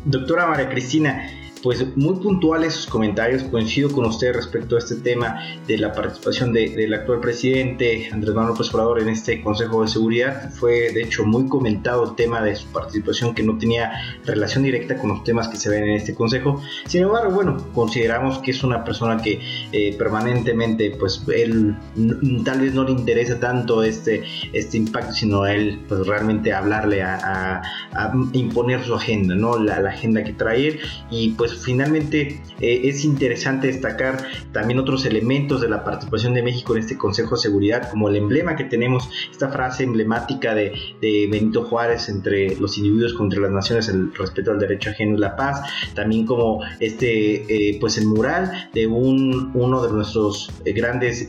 Doctora 0.04 0.46
María 0.46 0.68
Cristina, 0.68 1.28
pues 1.62 1.96
muy 1.96 2.16
puntuales 2.16 2.74
sus 2.74 2.86
comentarios, 2.86 3.44
coincido 3.44 3.90
con 3.92 4.04
usted 4.06 4.34
respecto 4.34 4.74
a 4.74 4.80
este 4.80 4.96
tema 4.96 5.38
de 5.66 5.78
la 5.78 5.92
participación 5.92 6.52
del 6.52 6.92
actual 6.92 7.20
presidente 7.20 8.08
Andrés 8.12 8.34
Manuel 8.34 8.54
López 8.54 8.74
Obrador 8.74 9.00
en 9.00 9.08
este 9.08 9.40
Consejo 9.42 9.82
de 9.82 9.88
Seguridad. 9.88 10.50
Fue 10.50 10.92
de 10.92 11.02
hecho 11.02 11.24
muy 11.24 11.46
comentado 11.48 12.04
el 12.04 12.16
tema 12.16 12.42
de 12.42 12.56
su 12.56 12.66
participación 12.68 13.34
que 13.34 13.44
no 13.44 13.58
tenía 13.58 13.92
relación 14.24 14.64
directa 14.64 14.98
con 14.98 15.10
los 15.10 15.24
temas 15.24 15.48
que 15.48 15.56
se 15.56 15.70
ven 15.70 15.84
en 15.84 15.90
este 15.90 16.14
Consejo. 16.14 16.60
Sin 16.86 17.02
embargo, 17.02 17.32
bueno, 17.32 17.56
consideramos 17.72 18.38
que 18.38 18.50
es 18.50 18.64
una 18.64 18.82
persona 18.84 19.22
que 19.22 19.40
eh, 19.70 19.94
permanentemente, 19.96 20.96
pues 20.98 21.24
él 21.32 21.76
tal 22.44 22.60
vez 22.60 22.74
no 22.74 22.84
le 22.84 22.92
interesa 22.92 23.38
tanto 23.38 23.84
este, 23.84 24.24
este 24.52 24.76
impacto, 24.78 25.12
sino 25.12 25.42
a 25.44 25.54
él 25.54 25.80
pues 25.88 26.06
realmente 26.06 26.52
hablarle 26.52 27.02
a, 27.02 27.62
imponer 28.32 28.82
su 28.84 28.94
agenda, 28.94 29.34
¿no? 29.34 29.58
La, 29.58 29.80
la 29.80 29.90
agenda 29.90 30.24
que 30.24 30.32
trae 30.32 30.80
y 31.10 31.30
pues 31.30 31.51
pues, 31.52 31.64
finalmente 31.64 32.40
eh, 32.60 32.80
es 32.84 33.04
interesante 33.04 33.66
destacar 33.66 34.24
también 34.52 34.78
otros 34.78 35.04
elementos 35.04 35.60
de 35.60 35.68
la 35.68 35.84
participación 35.84 36.32
de 36.32 36.42
México 36.42 36.74
en 36.74 36.80
este 36.80 36.96
Consejo 36.96 37.36
de 37.36 37.42
Seguridad, 37.42 37.90
como 37.90 38.08
el 38.08 38.16
emblema 38.16 38.56
que 38.56 38.64
tenemos, 38.64 39.08
esta 39.30 39.50
frase 39.50 39.84
emblemática 39.84 40.54
de, 40.54 40.72
Benito 41.02 41.64
Juárez 41.64 42.08
entre 42.08 42.56
los 42.56 42.78
individuos 42.78 43.14
contra 43.14 43.40
las 43.40 43.50
naciones, 43.50 43.88
el 43.88 44.14
respeto 44.14 44.50
al 44.50 44.58
derecho 44.58 44.90
ajeno 44.90 45.16
y 45.16 45.20
la 45.20 45.36
paz, 45.36 45.60
también 45.94 46.26
como 46.26 46.60
este, 46.80 47.70
eh, 47.70 47.78
pues 47.80 47.98
el 47.98 48.06
mural 48.06 48.70
de 48.72 48.86
un, 48.86 49.50
uno 49.54 49.82
de 49.82 49.92
nuestros 49.92 50.50
eh, 50.64 50.72
grandes 50.72 51.28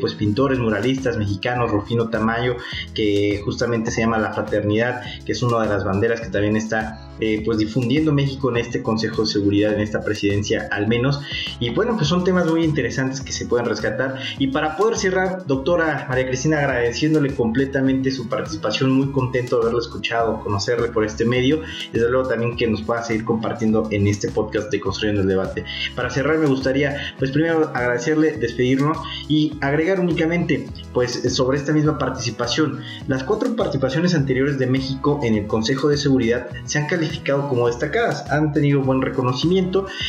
pues 0.00 0.14
pintores 0.14 0.58
muralistas 0.58 1.16
mexicanos, 1.16 1.70
Rufino 1.70 2.08
Tamayo, 2.08 2.56
que 2.94 3.40
justamente 3.44 3.90
se 3.90 4.02
llama 4.02 4.18
La 4.18 4.32
Fraternidad, 4.32 5.02
que 5.24 5.32
es 5.32 5.42
una 5.42 5.62
de 5.62 5.68
las 5.68 5.84
banderas 5.84 6.20
que 6.20 6.28
también 6.28 6.56
está 6.56 7.04
pues 7.44 7.58
difundiendo 7.58 8.12
México 8.12 8.50
en 8.50 8.58
este 8.58 8.82
Consejo 8.82 9.22
de 9.22 9.28
Seguridad 9.28 9.57
en 9.64 9.80
esta 9.80 10.00
presidencia 10.00 10.68
al 10.70 10.88
menos. 10.88 11.20
Y 11.60 11.70
bueno, 11.70 11.96
pues 11.96 12.08
son 12.08 12.24
temas 12.24 12.46
muy 12.46 12.64
interesantes 12.64 13.20
que 13.20 13.32
se 13.32 13.46
pueden 13.46 13.66
rescatar. 13.66 14.18
Y 14.38 14.48
para 14.48 14.76
poder 14.76 14.96
cerrar, 14.96 15.46
doctora 15.46 16.06
María 16.08 16.26
Cristina, 16.26 16.58
agradeciéndole 16.58 17.34
completamente 17.34 18.10
su 18.10 18.28
participación, 18.28 18.90
muy 18.90 19.12
contento 19.12 19.56
de 19.56 19.62
haberlo 19.62 19.80
escuchado, 19.80 20.40
conocerle 20.40 20.88
por 20.88 21.04
este 21.04 21.24
medio, 21.24 21.60
desde 21.92 22.10
luego 22.10 22.28
también 22.28 22.56
que 22.56 22.66
nos 22.66 22.82
pueda 22.82 23.02
seguir 23.02 23.24
compartiendo 23.24 23.88
en 23.90 24.06
este 24.06 24.30
podcast 24.30 24.70
de 24.70 24.80
Construyendo 24.80 25.22
el 25.22 25.28
Debate. 25.28 25.64
Para 25.94 26.10
cerrar 26.10 26.38
me 26.38 26.46
gustaría, 26.46 27.14
pues 27.18 27.30
primero 27.30 27.70
agradecerle, 27.74 28.32
despedirnos 28.32 28.98
y 29.28 29.56
agregar 29.60 30.00
únicamente, 30.00 30.68
pues 30.92 31.12
sobre 31.34 31.58
esta 31.58 31.72
misma 31.72 31.98
participación. 31.98 32.80
Las 33.06 33.24
cuatro 33.24 33.54
participaciones 33.56 34.14
anteriores 34.14 34.58
de 34.58 34.66
México 34.66 35.20
en 35.22 35.34
el 35.34 35.46
Consejo 35.46 35.88
de 35.88 35.96
Seguridad 35.96 36.48
se 36.64 36.78
han 36.78 36.86
calificado 36.86 37.48
como 37.48 37.66
destacadas, 37.66 38.30
han 38.30 38.52
tenido 38.52 38.82
buen 38.82 39.02
reconocimiento 39.02 39.47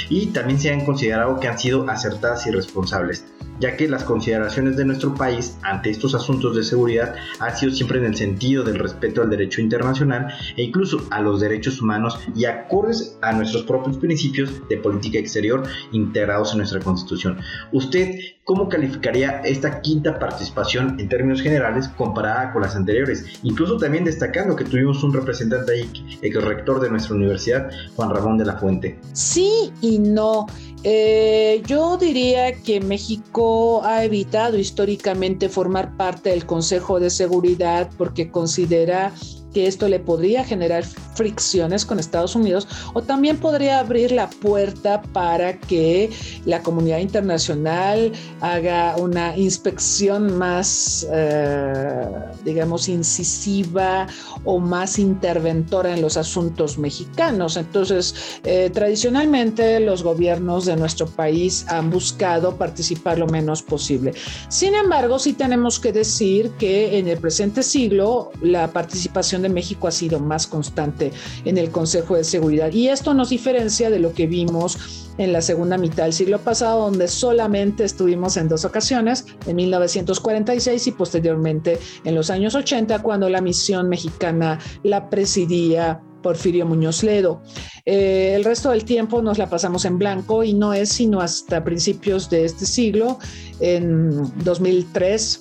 y 0.10 0.28
también 0.28 0.60
se 0.60 0.72
han 0.72 0.86
considerado 0.86 1.40
que 1.40 1.48
han 1.48 1.58
sido 1.58 1.90
acertadas 1.90 2.46
y 2.48 2.52
responsables. 2.52 3.26
ya 3.60 3.76
que 3.76 3.90
las 3.90 4.06
consideraciones 4.06 4.78
de 4.78 4.86
nuestro 4.86 5.14
país 5.14 5.58
ante 5.64 5.90
estos 5.90 6.16
asuntos 6.16 6.56
de 6.56 6.64
seguridad 6.64 7.16
han 7.40 7.58
sido 7.58 7.74
siempre 7.74 8.00
en 8.00 8.06
el 8.06 8.16
sentido 8.16 8.64
del 8.64 8.80
respeto 8.80 9.22
al 9.22 9.30
derecho 9.30 9.60
internacional 9.60 10.34
e 10.56 10.64
incluso 10.64 11.06
a 11.12 11.20
los 11.20 11.42
derechos 11.42 11.82
humanos 11.82 12.18
y 12.38 12.46
acordes 12.46 13.18
a 13.22 13.34
nuestros 13.34 13.64
propios 13.64 13.98
principios 13.98 14.50
de 14.70 14.78
política 14.78 15.20
exterior 15.20 15.64
integrados 15.92 16.54
en 16.54 16.60
nuestra 16.60 16.80
constitución. 16.80 17.38
¿Usted 17.74 18.16
cómo 18.50 18.68
calificaría 18.68 19.42
esta 19.46 19.80
quinta 19.80 20.18
participación 20.18 21.00
en 21.00 21.08
términos 21.08 21.40
generales 21.40 21.88
comparada 21.90 22.52
con 22.52 22.64
las 22.64 22.76
anteriores? 22.76 23.24
Incluso 23.44 23.78
también 23.78 24.06
destacando 24.06 24.56
que 24.56 24.64
tuvimos 24.64 25.04
un 25.04 25.14
representante 25.14 25.72
ahí, 25.72 26.20
el 26.24 26.42
rector 26.42 26.80
de 26.80 26.90
nuestra 26.90 27.16
universidad, 27.16 27.70
Juan 27.96 28.10
Ramón 28.10 28.40
de 28.40 28.46
la 28.46 28.58
Fuente. 28.58 29.00
Sí 29.14 29.72
y 29.82 30.00
no. 30.00 30.48
Eh, 30.84 31.62
yo 31.68 31.98
diría 31.98 32.54
que 32.54 32.82
México 32.82 33.84
ha 33.86 34.04
evitado 34.04 34.58
históricamente 34.58 35.48
formar 35.48 35.96
parte 35.96 36.32
del 36.32 36.48
Consejo 36.48 37.00
de 37.00 37.12
Seguridad 37.12 37.92
porque 38.00 38.32
considera 38.32 39.14
que 39.54 39.68
esto 39.68 39.88
le 39.88 40.00
podría 40.00 40.44
generar 40.44 40.84
fricciones 41.16 41.86
con 41.86 42.00
Estados 42.00 42.36
Unidos 42.36 42.68
o 42.94 43.02
también 43.02 43.38
podría 43.38 43.80
abrir 43.80 44.12
la 44.12 44.30
puerta 44.30 45.02
para 45.02 45.60
que 45.60 46.10
la 46.46 46.62
comunidad 46.62 47.00
internacional 47.00 48.12
haga 48.42 48.96
una 48.98 49.36
inspección 49.38 50.38
más, 50.38 51.08
eh, 51.12 52.06
digamos, 52.46 52.88
incisiva 52.88 54.08
o 54.46 54.60
más 54.60 55.00
interventora 55.00 55.94
en 55.94 56.02
los 56.02 56.16
asuntos 56.18 56.78
mexicanos. 56.78 57.58
Entonces, 57.58 58.40
eh, 58.44 58.70
tradicionalmente 58.74 59.80
los 59.80 60.04
gobiernos 60.04 60.66
de 60.66 60.76
nuestro 60.76 61.08
país 61.08 61.66
han 61.68 61.90
buscado 61.90 62.56
participar 62.56 63.18
lo 63.18 63.28
menos 63.28 63.62
posible. 63.62 64.14
Sin 64.48 64.76
embargo, 64.76 65.20
sí 65.20 65.34
tenemos 65.34 65.80
que 65.80 65.92
decir 65.92 66.52
que 66.52 66.98
en 66.98 67.08
el 67.08 67.18
presente 67.18 67.64
siglo 67.64 68.32
la 68.42 68.72
participación 68.72 69.39
de 69.42 69.50
México 69.50 69.88
ha 69.88 69.92
sido 69.92 70.20
más 70.20 70.48
constante 70.48 71.12
en 71.46 71.58
el 71.58 71.72
Consejo 71.72 72.16
de 72.16 72.24
Seguridad. 72.24 72.72
Y 72.72 72.90
esto 72.90 73.14
nos 73.14 73.30
diferencia 73.30 73.90
de 73.90 74.00
lo 74.00 74.14
que 74.14 74.28
vimos 74.28 75.10
en 75.18 75.34
la 75.34 75.42
segunda 75.42 75.78
mitad 75.78 76.04
del 76.04 76.14
siglo 76.14 76.40
pasado, 76.40 76.82
donde 76.82 77.08
solamente 77.08 77.84
estuvimos 77.84 78.38
en 78.38 78.48
dos 78.48 78.66
ocasiones, 78.66 79.26
en 79.46 79.56
1946 79.58 80.88
y 80.88 80.92
posteriormente 80.92 81.78
en 82.06 82.16
los 82.16 82.30
años 82.30 82.56
80, 82.56 83.02
cuando 83.02 83.30
la 83.30 83.42
misión 83.42 83.90
mexicana 83.90 84.60
la 84.84 85.10
presidía 85.10 86.02
Porfirio 86.22 86.66
Muñoz 86.66 87.04
Ledo. 87.04 87.42
Eh, 87.86 88.34
el 88.36 88.44
resto 88.44 88.72
del 88.72 88.86
tiempo 88.86 89.22
nos 89.22 89.38
la 89.38 89.50
pasamos 89.50 89.86
en 89.86 89.98
blanco 89.98 90.44
y 90.44 90.54
no 90.54 90.74
es 90.74 90.90
sino 90.90 91.22
hasta 91.22 91.64
principios 91.64 92.30
de 92.30 92.46
este 92.46 92.66
siglo, 92.66 93.20
en 93.60 94.32
2003 94.44 95.40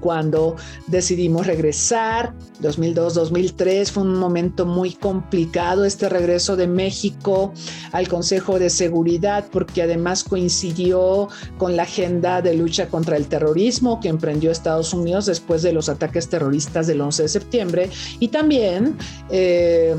cuando 0.00 0.56
decidimos 0.86 1.46
regresar. 1.46 2.34
2002-2003 2.60 3.90
fue 3.90 4.02
un 4.04 4.14
momento 4.14 4.66
muy 4.66 4.92
complicado 4.94 5.84
este 5.84 6.08
regreso 6.08 6.56
de 6.56 6.66
México 6.66 7.52
al 7.92 8.08
Consejo 8.08 8.58
de 8.58 8.70
Seguridad 8.70 9.46
porque 9.50 9.82
además 9.82 10.24
coincidió 10.24 11.28
con 11.58 11.76
la 11.76 11.82
agenda 11.82 12.40
de 12.40 12.54
lucha 12.54 12.88
contra 12.88 13.16
el 13.16 13.26
terrorismo 13.26 14.00
que 14.00 14.08
emprendió 14.08 14.50
Estados 14.50 14.94
Unidos 14.94 15.26
después 15.26 15.62
de 15.62 15.72
los 15.72 15.88
ataques 15.88 16.28
terroristas 16.28 16.86
del 16.86 17.00
11 17.00 17.22
de 17.22 17.28
septiembre 17.28 17.90
y 18.20 18.28
también... 18.28 18.96
Eh, 19.30 19.94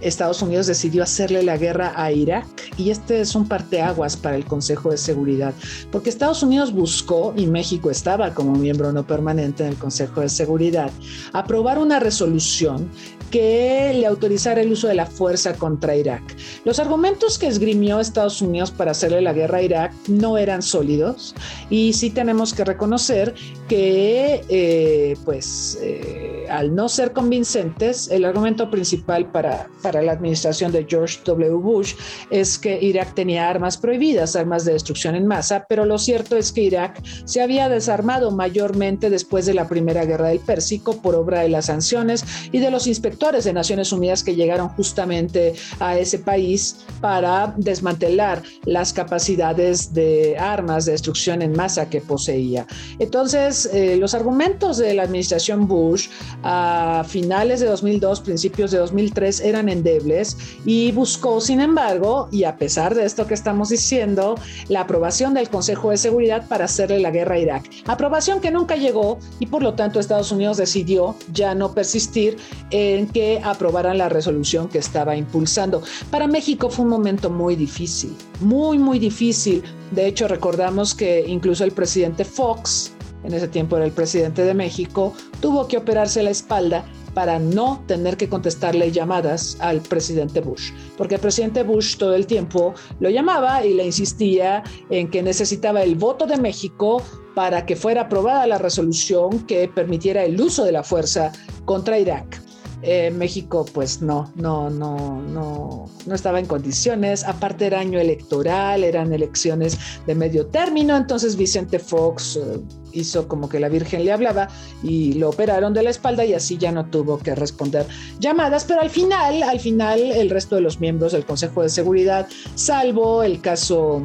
Estados 0.00 0.42
Unidos 0.42 0.66
decidió 0.66 1.02
hacerle 1.02 1.42
la 1.42 1.56
guerra 1.56 1.92
a 1.96 2.12
Irak 2.12 2.46
y 2.76 2.90
este 2.90 3.20
es 3.20 3.34
un 3.34 3.48
parteaguas 3.48 4.16
para 4.16 4.36
el 4.36 4.44
Consejo 4.44 4.90
de 4.90 4.98
Seguridad, 4.98 5.54
porque 5.90 6.10
Estados 6.10 6.42
Unidos 6.42 6.72
buscó, 6.72 7.34
y 7.36 7.46
México 7.46 7.90
estaba 7.90 8.34
como 8.34 8.52
miembro 8.52 8.92
no 8.92 9.06
permanente 9.06 9.64
en 9.64 9.70
el 9.70 9.76
Consejo 9.76 10.20
de 10.20 10.28
Seguridad, 10.28 10.90
aprobar 11.32 11.78
una 11.78 11.98
resolución 11.98 12.88
que 13.30 13.92
le 13.94 14.06
autorizara 14.06 14.62
el 14.62 14.72
uso 14.72 14.88
de 14.88 14.94
la 14.94 15.06
fuerza 15.06 15.54
contra 15.54 15.94
Irak. 15.94 16.22
Los 16.64 16.78
argumentos 16.78 17.38
que 17.38 17.46
esgrimió 17.46 18.00
Estados 18.00 18.40
Unidos 18.40 18.70
para 18.70 18.92
hacerle 18.92 19.20
la 19.20 19.32
guerra 19.32 19.58
a 19.58 19.62
Irak 19.62 19.92
no 20.08 20.38
eran 20.38 20.62
sólidos 20.62 21.34
y 21.68 21.92
sí 21.92 22.10
tenemos 22.10 22.54
que 22.54 22.64
reconocer 22.64 23.34
que, 23.68 24.44
eh, 24.48 25.16
pues, 25.24 25.78
eh, 25.82 26.46
al 26.48 26.74
no 26.74 26.88
ser 26.88 27.12
convincentes, 27.12 28.08
el 28.08 28.24
argumento 28.24 28.70
principal 28.70 29.30
para, 29.30 29.68
para 29.82 29.87
la 29.92 30.12
administración 30.12 30.72
de 30.72 30.86
George 30.88 31.18
W. 31.24 31.54
Bush 31.54 31.94
es 32.30 32.58
que 32.58 32.78
Irak 32.80 33.14
tenía 33.14 33.48
armas 33.48 33.76
prohibidas, 33.76 34.36
armas 34.36 34.64
de 34.64 34.72
destrucción 34.72 35.14
en 35.14 35.26
masa, 35.26 35.66
pero 35.68 35.84
lo 35.84 35.98
cierto 35.98 36.36
es 36.36 36.52
que 36.52 36.62
Irak 36.62 37.02
se 37.24 37.40
había 37.40 37.68
desarmado 37.68 38.30
mayormente 38.30 39.10
después 39.10 39.46
de 39.46 39.54
la 39.54 39.68
Primera 39.68 40.04
Guerra 40.04 40.28
del 40.28 40.40
Pérsico 40.40 41.00
por 41.02 41.14
obra 41.14 41.40
de 41.40 41.48
las 41.48 41.66
sanciones 41.66 42.24
y 42.52 42.58
de 42.58 42.70
los 42.70 42.86
inspectores 42.86 43.44
de 43.44 43.52
Naciones 43.52 43.92
Unidas 43.92 44.22
que 44.22 44.34
llegaron 44.34 44.68
justamente 44.70 45.54
a 45.80 45.98
ese 45.98 46.18
país 46.18 46.84
para 47.00 47.54
desmantelar 47.56 48.42
las 48.64 48.92
capacidades 48.92 49.92
de 49.92 50.36
armas 50.38 50.84
de 50.84 50.92
destrucción 50.92 51.42
en 51.42 51.52
masa 51.52 51.88
que 51.88 52.00
poseía. 52.00 52.66
Entonces, 52.98 53.68
eh, 53.72 53.96
los 53.96 54.14
argumentos 54.14 54.78
de 54.78 54.94
la 54.94 55.02
administración 55.02 55.68
Bush 55.68 56.08
a 56.42 57.04
finales 57.08 57.60
de 57.60 57.66
2002, 57.66 58.20
principios 58.20 58.70
de 58.70 58.78
2003 58.78 59.40
eran 59.40 59.68
endebles 59.78 60.36
y 60.64 60.92
buscó, 60.92 61.40
sin 61.40 61.60
embargo, 61.60 62.28
y 62.30 62.44
a 62.44 62.56
pesar 62.56 62.94
de 62.94 63.04
esto 63.04 63.26
que 63.26 63.34
estamos 63.34 63.70
diciendo, 63.70 64.34
la 64.68 64.82
aprobación 64.82 65.34
del 65.34 65.48
Consejo 65.48 65.90
de 65.90 65.96
Seguridad 65.96 66.46
para 66.48 66.66
hacerle 66.66 67.00
la 67.00 67.10
guerra 67.10 67.36
a 67.36 67.38
Irak. 67.38 67.70
Aprobación 67.86 68.40
que 68.40 68.50
nunca 68.50 68.76
llegó 68.76 69.18
y 69.38 69.46
por 69.46 69.62
lo 69.62 69.74
tanto 69.74 70.00
Estados 70.00 70.32
Unidos 70.32 70.56
decidió 70.56 71.14
ya 71.32 71.54
no 71.54 71.72
persistir 71.72 72.36
en 72.70 73.06
que 73.06 73.40
aprobaran 73.42 73.98
la 73.98 74.08
resolución 74.08 74.68
que 74.68 74.78
estaba 74.78 75.16
impulsando. 75.16 75.82
Para 76.10 76.26
México 76.26 76.70
fue 76.70 76.84
un 76.84 76.90
momento 76.90 77.30
muy 77.30 77.56
difícil, 77.56 78.14
muy, 78.40 78.78
muy 78.78 78.98
difícil. 78.98 79.62
De 79.92 80.06
hecho, 80.06 80.28
recordamos 80.28 80.94
que 80.94 81.24
incluso 81.26 81.64
el 81.64 81.72
presidente 81.72 82.24
Fox, 82.24 82.92
en 83.24 83.34
ese 83.34 83.48
tiempo 83.48 83.76
era 83.76 83.84
el 83.84 83.92
presidente 83.92 84.42
de 84.42 84.54
México, 84.54 85.12
tuvo 85.40 85.66
que 85.66 85.76
operarse 85.76 86.22
la 86.22 86.30
espalda 86.30 86.84
para 87.14 87.38
no 87.38 87.82
tener 87.86 88.16
que 88.16 88.28
contestarle 88.28 88.90
llamadas 88.90 89.56
al 89.60 89.80
presidente 89.80 90.40
Bush, 90.40 90.72
porque 90.96 91.16
el 91.16 91.20
presidente 91.20 91.62
Bush 91.62 91.96
todo 91.96 92.14
el 92.14 92.26
tiempo 92.26 92.74
lo 93.00 93.10
llamaba 93.10 93.64
y 93.64 93.74
le 93.74 93.86
insistía 93.86 94.62
en 94.90 95.10
que 95.10 95.22
necesitaba 95.22 95.82
el 95.82 95.94
voto 95.94 96.26
de 96.26 96.36
México 96.36 97.02
para 97.34 97.66
que 97.66 97.76
fuera 97.76 98.02
aprobada 98.02 98.46
la 98.46 98.58
resolución 98.58 99.46
que 99.46 99.68
permitiera 99.68 100.24
el 100.24 100.40
uso 100.40 100.64
de 100.64 100.72
la 100.72 100.82
fuerza 100.82 101.32
contra 101.64 101.98
Irak. 101.98 102.47
Eh, 102.82 103.10
México 103.10 103.66
pues 103.72 104.02
no, 104.02 104.30
no, 104.36 104.70
no, 104.70 105.20
no, 105.20 105.90
no 106.06 106.14
estaba 106.14 106.38
en 106.38 106.46
condiciones. 106.46 107.24
Aparte 107.24 107.66
era 107.66 107.80
año 107.80 107.98
electoral, 107.98 108.84
eran 108.84 109.12
elecciones 109.12 109.78
de 110.06 110.14
medio 110.14 110.46
término, 110.46 110.96
entonces 110.96 111.36
Vicente 111.36 111.80
Fox 111.80 112.36
eh, 112.36 112.60
hizo 112.92 113.26
como 113.26 113.48
que 113.48 113.58
la 113.58 113.68
Virgen 113.68 114.04
le 114.04 114.12
hablaba 114.12 114.48
y 114.82 115.14
lo 115.14 115.30
operaron 115.30 115.74
de 115.74 115.82
la 115.82 115.90
espalda 115.90 116.24
y 116.24 116.34
así 116.34 116.56
ya 116.56 116.70
no 116.70 116.86
tuvo 116.86 117.18
que 117.18 117.34
responder 117.34 117.86
llamadas, 118.20 118.64
pero 118.64 118.80
al 118.80 118.90
final, 118.90 119.42
al 119.42 119.60
final 119.60 120.00
el 120.00 120.30
resto 120.30 120.54
de 120.54 120.60
los 120.60 120.78
miembros 120.80 121.12
del 121.12 121.24
Consejo 121.24 121.62
de 121.62 121.68
Seguridad, 121.68 122.28
salvo 122.54 123.22
el 123.24 123.40
caso 123.40 124.02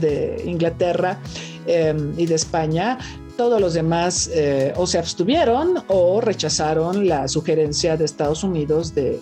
de 0.00 0.42
Inglaterra, 0.46 1.20
em, 1.66 2.18
y 2.18 2.24
de 2.24 2.34
España, 2.34 2.98
todos 3.38 3.60
los 3.60 3.72
demás 3.72 4.28
eh, 4.34 4.72
o 4.76 4.84
se 4.84 4.98
abstuvieron 4.98 5.84
o 5.86 6.20
rechazaron 6.20 7.06
la 7.06 7.28
sugerencia 7.28 7.96
de 7.96 8.04
Estados 8.04 8.42
Unidos 8.42 8.96
de, 8.96 9.20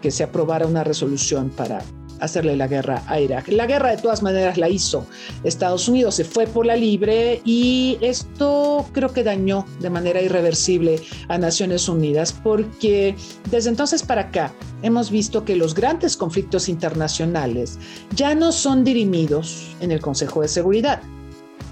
que 0.00 0.10
se 0.10 0.24
aprobara 0.24 0.66
una 0.66 0.82
resolución 0.82 1.50
para 1.50 1.82
hacerle 2.20 2.56
la 2.56 2.68
guerra 2.68 3.02
a 3.06 3.20
Irak. 3.20 3.48
La 3.48 3.66
guerra 3.66 3.90
de 3.90 4.00
todas 4.00 4.22
maneras 4.22 4.56
la 4.56 4.70
hizo 4.70 5.06
Estados 5.42 5.88
Unidos, 5.88 6.14
se 6.14 6.24
fue 6.24 6.46
por 6.46 6.64
la 6.64 6.74
libre 6.74 7.42
y 7.44 7.98
esto 8.00 8.86
creo 8.92 9.12
que 9.12 9.22
dañó 9.22 9.66
de 9.78 9.90
manera 9.90 10.22
irreversible 10.22 11.02
a 11.28 11.36
Naciones 11.36 11.86
Unidas 11.86 12.32
porque 12.32 13.14
desde 13.50 13.68
entonces 13.68 14.02
para 14.02 14.22
acá 14.22 14.54
hemos 14.80 15.10
visto 15.10 15.44
que 15.44 15.54
los 15.54 15.74
grandes 15.74 16.16
conflictos 16.16 16.70
internacionales 16.70 17.78
ya 18.16 18.34
no 18.34 18.52
son 18.52 18.84
dirimidos 18.84 19.76
en 19.80 19.90
el 19.90 20.00
Consejo 20.00 20.40
de 20.40 20.48
Seguridad 20.48 21.02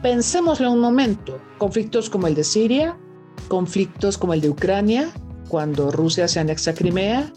Pensémoslo 0.02 0.72
un 0.72 0.80
momento, 0.80 1.40
conflictos 1.58 2.10
como 2.10 2.26
el 2.26 2.34
de 2.34 2.42
Siria, 2.42 2.98
conflictos 3.46 4.18
como 4.18 4.34
el 4.34 4.40
de 4.40 4.50
Ucrania, 4.50 5.12
cuando 5.48 5.92
Rusia 5.92 6.26
se 6.26 6.40
anexa 6.40 6.74
Crimea, 6.74 7.32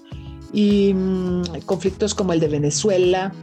y 0.52 0.94
mm, 0.94 1.44
conflictos 1.66 2.16
como 2.16 2.34
el 2.34 2.40
de 2.40 2.48
Venezuela. 2.48 3.34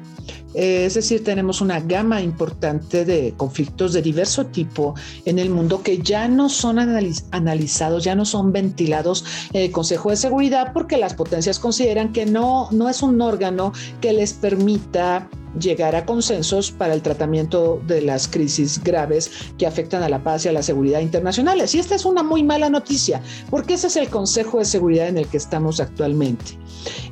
Eh, 0.55 0.87
es 0.87 0.95
decir, 0.95 1.23
tenemos 1.23 1.61
una 1.61 1.79
gama 1.81 2.21
importante 2.21 3.05
de 3.05 3.35
conflictos 3.37 3.93
de 3.93 4.03
diverso 4.03 4.47
tipo 4.47 4.95
en 5.25 5.39
el 5.39 5.51
mundo 5.51 5.83
que 5.83 5.99
ya 5.99 6.27
no 6.27 6.49
son 6.49 6.79
analizados, 6.79 8.05
ya 8.05 8.15
no 8.15 8.25
son 8.25 8.53
ventilados 8.53 9.25
en 9.53 9.63
el 9.63 9.71
Consejo 9.71 10.11
de 10.11 10.17
Seguridad 10.17 10.73
porque 10.73 10.97
las 10.97 11.15
potencias 11.15 11.59
consideran 11.59 12.13
que 12.13 12.27
no, 12.27 12.69
no 12.71 12.89
es 12.89 13.03
un 13.03 13.21
órgano 13.21 13.73
que 14.01 14.13
les 14.13 14.33
permita 14.33 15.29
llegar 15.59 15.95
a 15.95 16.07
consensos 16.07 16.71
para 16.71 16.95
el 16.95 17.03
tratamiento 17.03 17.81
de 17.87 18.03
las 18.03 18.29
crisis 18.29 18.83
graves 18.83 19.31
que 19.59 19.67
afectan 19.67 20.03
a 20.03 20.09
la 20.09 20.23
paz 20.23 20.45
y 20.45 20.49
a 20.49 20.53
la 20.53 20.63
seguridad 20.63 21.01
internacionales. 21.01 21.75
Y 21.75 21.79
esta 21.79 21.95
es 21.95 22.05
una 22.05 22.23
muy 22.23 22.43
mala 22.43 22.71
noticia, 22.71 23.23
porque 23.51 23.75
ese 23.75 23.89
es 23.89 23.97
el 23.97 24.09
Consejo 24.09 24.59
de 24.59 24.65
Seguridad 24.65 25.09
en 25.09 25.19
el 25.19 25.27
que 25.27 25.37
estamos 25.37 25.81
actualmente. 25.81 26.59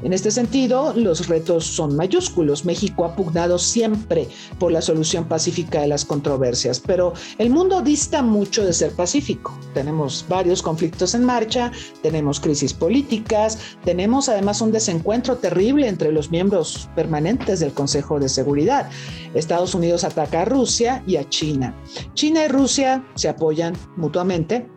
En 0.03 0.13
este 0.13 0.31
sentido, 0.31 0.93
los 0.97 1.29
retos 1.29 1.65
son 1.65 1.95
mayúsculos. 1.95 2.65
México 2.65 3.05
ha 3.05 3.15
pugnado 3.15 3.59
siempre 3.59 4.29
por 4.59 4.73
la 4.73 4.81
solución 4.81 5.27
pacífica 5.27 5.83
de 5.83 5.89
las 5.89 6.05
controversias, 6.05 6.81
pero 6.81 7.13
el 7.39 7.51
mundo 7.51 7.83
dista 7.83 8.23
mucho 8.23 8.65
de 8.65 8.73
ser 8.73 8.93
pacífico. 8.93 9.57
Tenemos 9.75 10.25
varios 10.29 10.63
conflictos 10.63 11.15
en 11.15 11.25
marcha, 11.25 11.71
tenemos 12.03 12.41
crisis 12.41 12.73
políticas, 12.73 13.59
tenemos 13.85 14.29
además 14.29 14.61
un 14.61 14.73
desencuentro 14.73 15.37
terrible 15.37 15.87
entre 15.87 16.13
los 16.13 16.31
miembros 16.31 16.89
permanentes 16.97 17.61
del 17.61 17.73
Consejo 17.73 18.19
de 18.19 18.30
Seguridad. 18.31 18.91
Estados 19.35 19.75
Unidos 19.75 20.05
ataca 20.05 20.43
a 20.43 20.45
Rusia 20.45 21.03
y 21.07 21.17
a 21.17 21.29
China. 21.29 21.75
China 22.15 22.45
y 22.45 22.49
Rusia 22.49 23.05
se 23.15 23.29
apoyan 23.29 23.75
mutuamente 23.97 24.69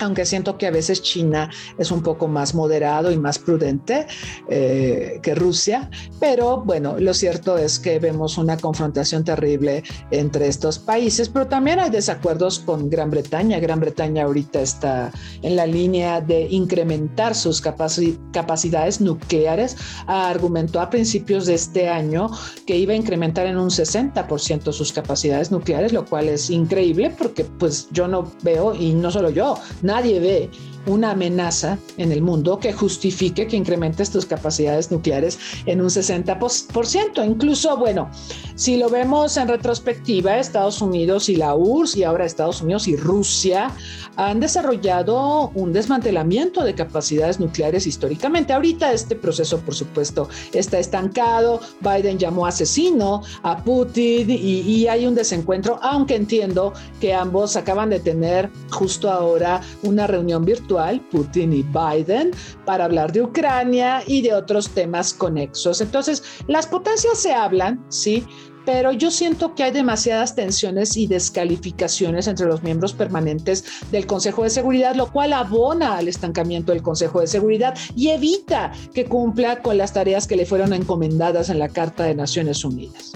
aunque 0.00 0.26
siento 0.26 0.58
que 0.58 0.66
a 0.66 0.70
veces 0.70 1.02
China 1.02 1.50
es 1.78 1.90
un 1.90 2.02
poco 2.02 2.28
más 2.28 2.54
moderado 2.54 3.10
y 3.10 3.16
más 3.16 3.38
prudente 3.38 4.06
eh, 4.48 5.20
que 5.22 5.34
Rusia, 5.34 5.90
pero 6.20 6.62
bueno, 6.62 6.96
lo 6.98 7.14
cierto 7.14 7.58
es 7.58 7.78
que 7.78 7.98
vemos 7.98 8.38
una 8.38 8.56
confrontación 8.56 9.24
terrible 9.24 9.82
entre 10.10 10.48
estos 10.48 10.78
países, 10.78 11.28
pero 11.28 11.46
también 11.46 11.78
hay 11.78 11.90
desacuerdos 11.90 12.58
con 12.60 12.90
Gran 12.90 13.10
Bretaña. 13.10 13.58
Gran 13.58 13.80
Bretaña 13.80 14.24
ahorita 14.24 14.60
está 14.60 15.12
en 15.42 15.56
la 15.56 15.66
línea 15.66 16.20
de 16.20 16.42
incrementar 16.50 17.34
sus 17.34 17.60
capacidades 17.60 19.00
nucleares. 19.00 19.76
Argumentó 20.06 20.80
a 20.80 20.90
principios 20.90 21.46
de 21.46 21.54
este 21.54 21.88
año 21.88 22.30
que 22.66 22.76
iba 22.76 22.92
a 22.92 22.96
incrementar 22.96 23.46
en 23.46 23.58
un 23.58 23.70
60% 23.70 24.72
sus 24.72 24.92
capacidades 24.92 25.50
nucleares, 25.50 25.92
lo 25.92 26.04
cual 26.04 26.28
es 26.28 26.50
increíble 26.50 27.10
porque 27.10 27.44
pues 27.44 27.88
yo 27.92 28.08
no 28.08 28.30
veo, 28.42 28.74
y 28.74 28.92
no 28.92 29.10
solo 29.10 29.30
yo, 29.30 29.58
nadie 29.86 30.22
ve 30.22 30.48
una 30.86 31.10
amenaza 31.10 31.78
en 31.96 32.12
el 32.12 32.22
mundo 32.22 32.58
que 32.58 32.72
justifique 32.72 33.46
que 33.46 33.56
incrementes 33.56 34.10
tus 34.10 34.24
capacidades 34.24 34.90
nucleares 34.90 35.38
en 35.66 35.80
un 35.80 35.88
60%. 35.88 37.24
Incluso, 37.24 37.76
bueno, 37.76 38.10
si 38.54 38.76
lo 38.76 38.88
vemos 38.88 39.36
en 39.36 39.48
retrospectiva, 39.48 40.38
Estados 40.38 40.80
Unidos 40.80 41.28
y 41.28 41.36
la 41.36 41.54
URSS 41.54 41.96
y 41.96 42.04
ahora 42.04 42.24
Estados 42.24 42.62
Unidos 42.62 42.88
y 42.88 42.96
Rusia 42.96 43.70
han 44.16 44.40
desarrollado 44.40 45.50
un 45.54 45.72
desmantelamiento 45.72 46.64
de 46.64 46.74
capacidades 46.74 47.38
nucleares 47.38 47.86
históricamente. 47.86 48.52
Ahorita 48.52 48.92
este 48.92 49.16
proceso, 49.16 49.58
por 49.58 49.74
supuesto, 49.74 50.28
está 50.52 50.78
estancado. 50.78 51.60
Biden 51.80 52.18
llamó 52.18 52.46
asesino 52.46 53.22
a 53.42 53.62
Putin 53.62 54.30
y, 54.30 54.60
y 54.60 54.88
hay 54.88 55.06
un 55.06 55.14
desencuentro, 55.14 55.78
aunque 55.82 56.14
entiendo 56.14 56.72
que 57.00 57.12
ambos 57.12 57.56
acaban 57.56 57.90
de 57.90 58.00
tener 58.00 58.50
justo 58.70 59.10
ahora 59.10 59.60
una 59.82 60.06
reunión 60.06 60.44
virtual 60.44 60.75
Putin 61.10 61.52
y 61.52 61.62
Biden, 61.62 62.32
para 62.64 62.84
hablar 62.84 63.12
de 63.12 63.22
Ucrania 63.22 64.02
y 64.06 64.22
de 64.22 64.34
otros 64.34 64.70
temas 64.70 65.12
conexos. 65.14 65.80
Entonces, 65.80 66.22
las 66.46 66.66
potencias 66.66 67.18
se 67.18 67.32
hablan, 67.32 67.84
¿sí? 67.88 68.24
pero 68.66 68.92
yo 68.92 69.10
siento 69.10 69.54
que 69.54 69.62
hay 69.62 69.70
demasiadas 69.70 70.34
tensiones 70.34 70.96
y 70.96 71.06
descalificaciones 71.06 72.26
entre 72.26 72.46
los 72.46 72.62
miembros 72.62 72.92
permanentes 72.92 73.64
del 73.92 74.06
Consejo 74.06 74.42
de 74.42 74.50
Seguridad, 74.50 74.96
lo 74.96 75.10
cual 75.10 75.32
abona 75.32 75.96
al 75.96 76.08
estancamiento 76.08 76.72
del 76.72 76.82
Consejo 76.82 77.20
de 77.20 77.28
Seguridad 77.28 77.78
y 77.94 78.08
evita 78.08 78.72
que 78.92 79.06
cumpla 79.06 79.62
con 79.62 79.78
las 79.78 79.92
tareas 79.92 80.26
que 80.26 80.36
le 80.36 80.44
fueron 80.44 80.72
encomendadas 80.72 81.48
en 81.48 81.60
la 81.60 81.68
Carta 81.68 82.02
de 82.02 82.16
Naciones 82.16 82.64
Unidas. 82.64 83.12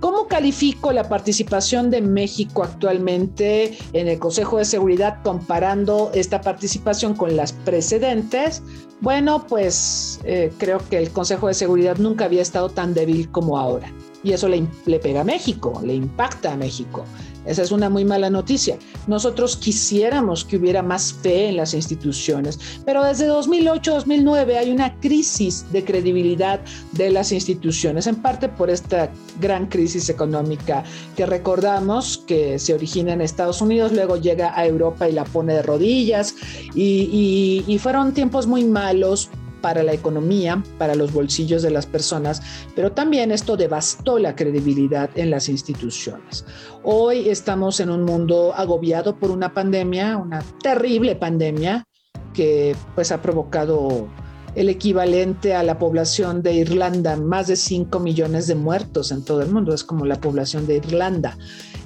¿Cómo 0.00 0.28
califico 0.28 0.92
la 0.92 1.08
participación 1.08 1.90
de 1.90 2.02
México 2.02 2.62
actualmente 2.62 3.78
en 3.94 4.08
el 4.08 4.18
Consejo 4.18 4.58
de 4.58 4.66
Seguridad 4.66 5.22
comparando 5.22 6.10
esta 6.14 6.42
participación 6.42 7.14
con 7.14 7.34
las 7.34 7.52
precedentes? 7.52 8.62
Bueno, 9.00 9.46
pues 9.46 10.20
eh, 10.24 10.52
creo 10.58 10.80
que 10.90 10.98
el 10.98 11.10
Consejo 11.10 11.48
de 11.48 11.54
Seguridad 11.54 11.96
nunca 11.96 12.26
había 12.26 12.42
estado 12.42 12.68
tan 12.68 12.92
débil 12.92 13.30
como 13.30 13.58
ahora. 13.58 13.90
Y 14.22 14.32
eso 14.32 14.48
le, 14.48 14.66
le 14.84 14.98
pega 14.98 15.22
a 15.22 15.24
México, 15.24 15.80
le 15.82 15.94
impacta 15.94 16.52
a 16.52 16.56
México. 16.56 17.04
Esa 17.46 17.62
es 17.62 17.70
una 17.70 17.88
muy 17.88 18.04
mala 18.04 18.30
noticia. 18.30 18.78
Nosotros 19.06 19.56
quisiéramos 19.56 20.44
que 20.44 20.56
hubiera 20.56 20.82
más 20.82 21.12
fe 21.12 21.48
en 21.48 21.56
las 21.56 21.74
instituciones, 21.74 22.58
pero 22.84 23.04
desde 23.04 23.30
2008-2009 23.30 24.56
hay 24.56 24.70
una 24.70 24.98
crisis 25.00 25.64
de 25.72 25.84
credibilidad 25.84 26.60
de 26.92 27.10
las 27.10 27.32
instituciones, 27.32 28.06
en 28.06 28.16
parte 28.16 28.48
por 28.48 28.70
esta 28.70 29.10
gran 29.40 29.66
crisis 29.66 30.08
económica 30.08 30.84
que 31.16 31.26
recordamos 31.26 32.18
que 32.26 32.58
se 32.58 32.74
origina 32.74 33.12
en 33.12 33.20
Estados 33.20 33.60
Unidos, 33.60 33.92
luego 33.92 34.16
llega 34.16 34.58
a 34.58 34.66
Europa 34.66 35.08
y 35.08 35.12
la 35.12 35.24
pone 35.24 35.54
de 35.54 35.62
rodillas 35.62 36.34
y, 36.74 37.64
y 37.66 37.78
fueron 37.78 38.12
tiempos 38.12 38.46
muy 38.46 38.64
malos 38.64 39.30
para 39.60 39.82
la 39.82 39.92
economía, 39.92 40.62
para 40.78 40.94
los 40.94 41.12
bolsillos 41.12 41.62
de 41.62 41.70
las 41.70 41.86
personas, 41.86 42.42
pero 42.74 42.92
también 42.92 43.30
esto 43.30 43.56
devastó 43.56 44.18
la 44.18 44.34
credibilidad 44.36 45.10
en 45.14 45.30
las 45.30 45.48
instituciones. 45.48 46.44
Hoy 46.82 47.28
estamos 47.28 47.80
en 47.80 47.90
un 47.90 48.04
mundo 48.04 48.52
agobiado 48.54 49.16
por 49.18 49.30
una 49.30 49.52
pandemia, 49.52 50.16
una 50.16 50.42
terrible 50.62 51.16
pandemia 51.16 51.84
que 52.32 52.76
pues 52.94 53.12
ha 53.12 53.22
provocado 53.22 54.08
el 54.56 54.70
equivalente 54.70 55.54
a 55.54 55.62
la 55.62 55.78
población 55.78 56.42
de 56.42 56.54
Irlanda, 56.54 57.16
más 57.16 57.46
de 57.46 57.56
5 57.56 58.00
millones 58.00 58.46
de 58.46 58.54
muertos 58.54 59.12
en 59.12 59.22
todo 59.22 59.42
el 59.42 59.50
mundo, 59.50 59.74
es 59.74 59.84
como 59.84 60.06
la 60.06 60.18
población 60.18 60.66
de 60.66 60.76
Irlanda. 60.76 61.36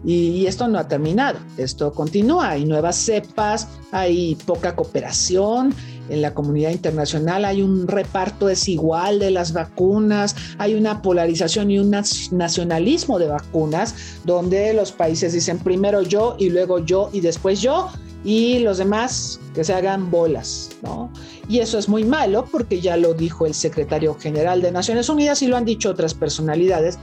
Y, 0.05 0.47
esto 0.47 0.67
no 0.69 0.79
ha 0.79 0.89
terminado, 0.89 1.39
esto 1.59 1.93
continúa, 1.93 2.51
hay 2.51 2.65
nuevas 2.65 2.97
cepas, 2.97 3.69
hay 3.91 4.37
poca 4.47 4.75
cooperación, 4.75 5.75
en 6.11 6.23
la 6.23 6.35
comunidad 6.35 6.71
internacional 6.71 7.45
hay 7.45 7.63
un 7.63 7.87
reparto 7.87 8.47
desigual 8.47 9.19
de 9.19 9.31
las 9.31 9.53
vacunas, 9.53 10.37
hay 10.59 10.75
una 10.75 11.03
polarización 11.03 11.71
y 11.71 11.79
un 11.79 11.91
nacionalismo 11.91 13.19
de 13.19 13.29
vacunas, 13.29 13.95
donde 14.25 14.75
los 14.75 14.93
países 14.93 15.33
dicen 15.33 15.59
primero 15.59 16.03
yo 16.03 16.37
y 16.39 16.51
luego 16.51 16.85
yo 16.85 17.11
y 17.13 17.21
después 17.21 17.61
yo, 17.61 17.89
y 18.25 18.59
los 18.59 18.79
demás 18.79 19.41
que 19.55 19.65
se 19.65 19.73
hagan 19.73 20.11
bolas, 20.11 20.71
¿no? 20.83 21.11
Y 21.49 21.61
eso 21.61 21.79
es 21.79 21.89
muy 21.89 22.05
malo 22.05 22.47
porque 22.51 22.81
ya 22.81 22.97
lo 22.97 23.15
dijo 23.15 23.47
el 23.47 23.55
secretario 23.55 24.15
general 24.15 24.61
de 24.61 24.73
Naciones 24.73 25.09
Unidas 25.09 25.43
y 25.43 25.47
lo 25.47 25.57
han 25.57 25.65
dicho 25.65 25.91
otras 25.91 26.15
personalidades 26.15 26.99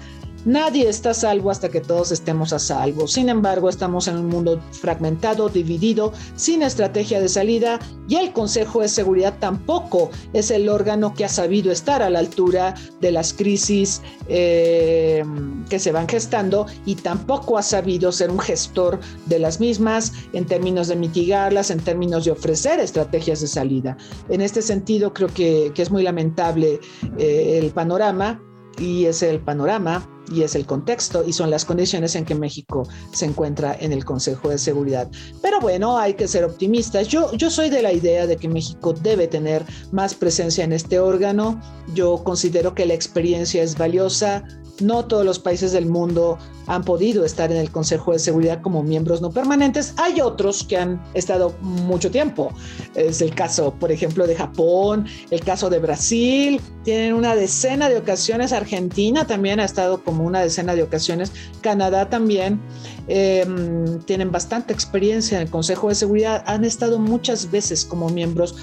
Nadie 0.47 0.87
está 0.87 1.09
a 1.09 1.13
salvo 1.13 1.51
hasta 1.51 1.67
que 1.67 1.81
todos 1.81 2.13
estemos 2.13 2.53
a 2.53 2.59
salvo. 2.59 3.05
Sin 3.05 3.27
embargo, 3.27 3.67
estamos 3.67 4.07
en 4.07 4.15
un 4.15 4.27
mundo 4.27 4.61
fragmentado, 4.71 5.49
dividido, 5.49 6.13
sin 6.37 6.63
estrategia 6.63 7.19
de 7.19 7.27
salida 7.27 7.79
y 8.07 8.15
el 8.15 8.31
Consejo 8.31 8.79
de 8.79 8.87
Seguridad 8.87 9.39
tampoco 9.41 10.09
es 10.31 10.49
el 10.49 10.69
órgano 10.69 11.13
que 11.13 11.25
ha 11.25 11.27
sabido 11.29 11.69
estar 11.69 12.01
a 12.01 12.09
la 12.09 12.19
altura 12.19 12.75
de 13.01 13.11
las 13.11 13.33
crisis 13.33 14.01
eh, 14.29 15.21
que 15.69 15.79
se 15.79 15.91
van 15.91 16.07
gestando 16.07 16.65
y 16.85 16.95
tampoco 16.95 17.57
ha 17.57 17.61
sabido 17.61 18.13
ser 18.13 18.31
un 18.31 18.39
gestor 18.39 19.01
de 19.25 19.39
las 19.39 19.59
mismas 19.59 20.13
en 20.31 20.45
términos 20.45 20.87
de 20.87 20.95
mitigarlas, 20.95 21.71
en 21.71 21.81
términos 21.81 22.23
de 22.23 22.31
ofrecer 22.31 22.79
estrategias 22.79 23.41
de 23.41 23.47
salida. 23.47 23.97
En 24.29 24.39
este 24.39 24.61
sentido, 24.61 25.13
creo 25.13 25.27
que, 25.27 25.73
es 25.75 25.91
muy 25.91 26.03
lamentable 26.03 26.79
eh, 27.17 27.59
el 27.61 27.71
panorama 27.71 28.41
y 28.79 29.05
es 29.05 29.21
el 29.23 29.41
panorama 29.41 30.07
y 30.31 30.43
es 30.43 30.55
el 30.55 30.65
contexto 30.65 31.23
y 31.25 31.33
son 31.33 31.49
las 31.49 31.65
condiciones 31.65 32.15
en 32.15 32.25
que 32.25 32.35
México 32.35 32.87
se 33.11 33.25
encuentra 33.25 33.75
en 33.79 33.93
el 33.93 34.05
Consejo 34.05 34.49
de 34.49 34.57
Seguridad. 34.57 35.09
Pero 35.41 35.59
bueno, 35.59 35.97
hay 35.97 36.13
que 36.13 36.27
ser 36.27 36.43
optimistas. 36.43 37.07
Yo, 37.07 37.31
yo 37.33 37.49
soy 37.49 37.69
de 37.69 37.81
la 37.81 37.93
idea 37.93 38.27
de 38.27 38.37
que 38.37 38.47
México 38.47 38.93
debe 38.93 39.27
tener 39.27 39.65
más 39.91 40.13
presencia 40.13 40.63
en 40.63 40.73
este 40.73 40.99
órgano. 40.99 41.61
Yo 41.93 42.23
considero 42.23 42.73
que 42.73 42.85
la 42.85 42.93
experiencia 42.93 43.63
es 43.63 43.77
valiosa. 43.77 44.43
No 44.79 45.05
todos 45.05 45.25
los 45.25 45.39
países 45.39 45.71
del 45.71 45.87
mundo 45.87 46.37
han 46.67 46.83
podido 46.83 47.25
estar 47.25 47.51
en 47.51 47.57
el 47.57 47.71
Consejo 47.71 48.11
de 48.11 48.19
Seguridad 48.19 48.61
como 48.61 48.83
miembros 48.83 49.21
no 49.21 49.31
permanentes. 49.31 49.93
Hay 49.97 50.21
otros 50.21 50.63
que 50.63 50.77
han 50.77 51.01
estado 51.13 51.55
mucho 51.61 52.11
tiempo. 52.11 52.51
Es 52.93 53.21
el 53.21 53.33
caso, 53.33 53.73
por 53.73 53.91
ejemplo, 53.91 54.27
de 54.27 54.35
Japón, 54.35 55.07
el 55.31 55.41
caso 55.41 55.69
de 55.69 55.79
Brasil. 55.79 56.61
Tienen 56.83 57.13
una 57.13 57.35
decena 57.35 57.89
de 57.89 57.97
ocasiones. 57.97 58.53
Argentina 58.53 59.25
también 59.25 59.59
ha 59.59 59.65
estado 59.65 60.03
como 60.03 60.25
una 60.25 60.41
decena 60.41 60.75
de 60.75 60.83
ocasiones. 60.83 61.31
Canadá 61.61 62.09
también. 62.09 62.59
Em, 63.07 63.99
tienen 64.01 64.31
bastante 64.31 64.73
experiencia 64.73 65.37
en 65.37 65.43
el 65.43 65.49
Consejo 65.49 65.89
de 65.89 65.95
Seguridad. 65.95 66.43
Han 66.45 66.65
estado 66.65 66.99
muchas 66.99 67.49
veces 67.49 67.85
como 67.85 68.09
miembros 68.09 68.55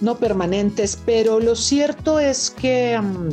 no 0.00 0.16
permanentes, 0.16 0.98
pero 1.04 1.38
lo 1.38 1.54
cierto 1.54 2.18
es 2.18 2.50
que... 2.50 2.94
Em, 2.94 3.28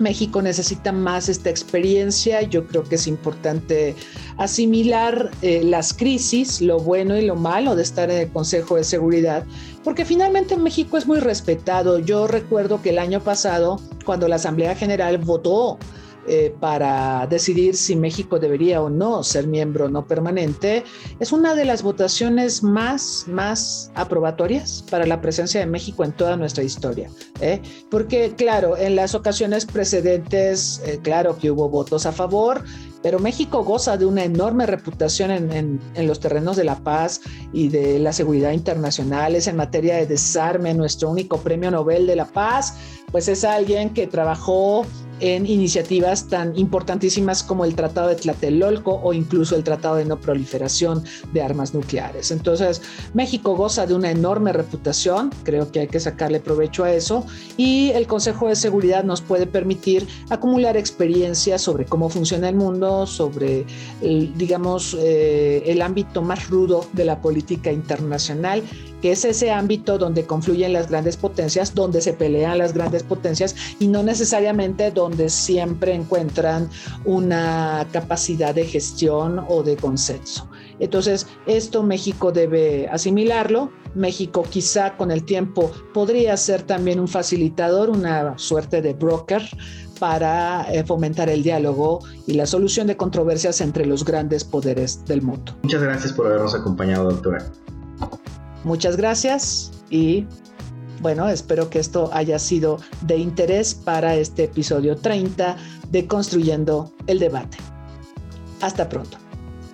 México 0.00 0.42
necesita 0.42 0.92
más 0.92 1.28
esta 1.28 1.50
experiencia. 1.50 2.42
Yo 2.42 2.66
creo 2.66 2.84
que 2.84 2.96
es 2.96 3.06
importante 3.06 3.94
asimilar 4.36 5.30
eh, 5.42 5.62
las 5.64 5.92
crisis, 5.92 6.60
lo 6.60 6.78
bueno 6.78 7.16
y 7.16 7.26
lo 7.26 7.36
malo 7.36 7.76
de 7.76 7.82
estar 7.82 8.10
en 8.10 8.18
el 8.18 8.28
Consejo 8.28 8.76
de 8.76 8.84
Seguridad, 8.84 9.44
porque 9.84 10.04
finalmente 10.04 10.56
México 10.56 10.96
es 10.96 11.06
muy 11.06 11.20
respetado. 11.20 11.98
Yo 11.98 12.26
recuerdo 12.26 12.82
que 12.82 12.90
el 12.90 12.98
año 12.98 13.20
pasado, 13.20 13.80
cuando 14.04 14.28
la 14.28 14.36
Asamblea 14.36 14.74
General 14.74 15.18
votó 15.18 15.78
eh, 16.28 16.54
para 16.60 17.26
decidir 17.26 17.76
si 17.76 17.96
México 17.96 18.38
debería 18.38 18.82
o 18.82 18.90
no 18.90 19.22
ser 19.22 19.46
miembro 19.46 19.88
no 19.88 20.06
permanente, 20.06 20.84
es 21.20 21.32
una 21.32 21.54
de 21.54 21.64
las 21.64 21.82
votaciones 21.82 22.62
más, 22.62 23.24
más 23.26 23.90
aprobatorias 23.94 24.84
para 24.90 25.06
la 25.06 25.20
presencia 25.20 25.60
de 25.60 25.66
México 25.66 26.04
en 26.04 26.12
toda 26.12 26.36
nuestra 26.36 26.64
historia. 26.64 27.10
¿eh? 27.40 27.60
Porque, 27.90 28.34
claro, 28.36 28.76
en 28.76 28.96
las 28.96 29.14
ocasiones 29.14 29.64
precedentes, 29.66 30.82
eh, 30.84 31.00
claro 31.02 31.38
que 31.38 31.50
hubo 31.50 31.68
votos 31.68 32.06
a 32.06 32.12
favor, 32.12 32.62
pero 33.02 33.18
México 33.18 33.62
goza 33.62 33.96
de 33.96 34.06
una 34.06 34.24
enorme 34.24 34.66
reputación 34.66 35.30
en, 35.30 35.80
los 36.06 36.20
terrenos 36.20 36.56
de 36.56 36.64
la 36.64 36.76
paz 36.76 37.20
y 37.52 37.68
de 37.68 37.98
la 37.98 38.12
seguridad 38.12 38.52
internacionales 38.52 39.46
en 39.46 39.56
materia 39.56 39.96
de 39.96 40.06
desarme. 40.06 40.74
Nuestro 40.74 41.10
único 41.10 41.38
premio 41.38 41.70
Nobel 41.70 42.06
de 42.06 42.16
la 42.16 42.26
Paz, 42.26 42.74
pues 43.12 43.28
es 43.28 43.44
alguien 43.44 43.90
que 43.90 44.06
trabajó 44.06 44.84
en 45.20 45.46
iniciativas 45.46 46.28
tan 46.28 46.56
importantísimas 46.58 47.42
como 47.42 47.64
el 47.64 47.74
Tratado 47.74 48.08
de 48.08 48.16
Tlatelolco 48.16 49.00
o 49.02 49.12
incluso 49.12 49.56
el 49.56 49.64
Tratado 49.64 49.96
de 49.96 50.04
No 50.04 50.18
Proliferación 50.20 51.02
de 51.32 51.42
Armas 51.42 51.74
Nucleares. 51.74 52.30
Entonces, 52.30 52.82
México 53.14 53.56
goza 53.56 53.86
de 53.86 53.94
una 53.94 54.10
enorme 54.10 54.52
reputación, 54.52 55.30
creo 55.42 55.70
que 55.70 55.80
hay 55.80 55.88
que 55.88 56.00
sacarle 56.00 56.40
provecho 56.40 56.84
a 56.84 56.92
eso, 56.92 57.26
y 57.56 57.90
el 57.90 58.06
Consejo 58.06 58.48
de 58.48 58.56
Seguridad 58.56 59.04
nos 59.04 59.20
puede 59.20 59.46
permitir 59.46 60.06
acumular 60.30 60.76
experiencia 60.76 61.58
sobre 61.58 61.84
cómo 61.84 62.08
funciona 62.08 62.48
el 62.48 62.56
mundo, 62.56 63.06
sobre, 63.06 63.64
digamos, 64.00 64.96
eh, 64.98 65.62
el 65.66 65.82
ámbito 65.82 66.22
más 66.22 66.48
rudo 66.48 66.86
de 66.92 67.04
la 67.04 67.20
política 67.20 67.72
internacional 67.72 68.62
que 69.02 69.12
es 69.12 69.24
ese 69.24 69.50
ámbito 69.50 69.98
donde 69.98 70.24
confluyen 70.24 70.72
las 70.72 70.88
grandes 70.88 71.16
potencias, 71.16 71.74
donde 71.74 72.00
se 72.00 72.12
pelean 72.12 72.58
las 72.58 72.74
grandes 72.74 73.02
potencias 73.02 73.54
y 73.78 73.88
no 73.88 74.02
necesariamente 74.02 74.90
donde 74.90 75.28
siempre 75.28 75.94
encuentran 75.94 76.68
una 77.04 77.86
capacidad 77.92 78.54
de 78.54 78.64
gestión 78.64 79.44
o 79.48 79.62
de 79.62 79.76
consenso. 79.76 80.48
Entonces, 80.80 81.26
esto 81.46 81.82
México 81.82 82.32
debe 82.32 82.88
asimilarlo. 82.88 83.70
México 83.94 84.44
quizá 84.48 84.96
con 84.96 85.10
el 85.10 85.24
tiempo 85.24 85.72
podría 85.92 86.36
ser 86.36 86.62
también 86.62 87.00
un 87.00 87.08
facilitador, 87.08 87.90
una 87.90 88.38
suerte 88.38 88.82
de 88.82 88.92
broker 88.92 89.42
para 89.98 90.72
eh, 90.72 90.84
fomentar 90.84 91.28
el 91.28 91.42
diálogo 91.42 92.00
y 92.26 92.34
la 92.34 92.46
solución 92.46 92.86
de 92.86 92.96
controversias 92.96 93.60
entre 93.60 93.86
los 93.86 94.04
grandes 94.04 94.44
poderes 94.44 95.04
del 95.04 95.22
mundo. 95.22 95.56
Muchas 95.62 95.82
gracias 95.82 96.12
por 96.12 96.26
habernos 96.26 96.54
acompañado, 96.54 97.10
doctora. 97.10 97.50
Muchas 98.68 98.98
gracias 98.98 99.70
y 99.88 100.26
bueno, 101.00 101.26
espero 101.30 101.70
que 101.70 101.78
esto 101.78 102.10
haya 102.12 102.38
sido 102.38 102.76
de 103.00 103.16
interés 103.16 103.74
para 103.74 104.14
este 104.14 104.44
episodio 104.44 104.94
30 104.94 105.56
de 105.90 106.06
Construyendo 106.06 106.92
el 107.06 107.18
Debate. 107.18 107.56
Hasta 108.60 108.86
pronto. 108.86 109.27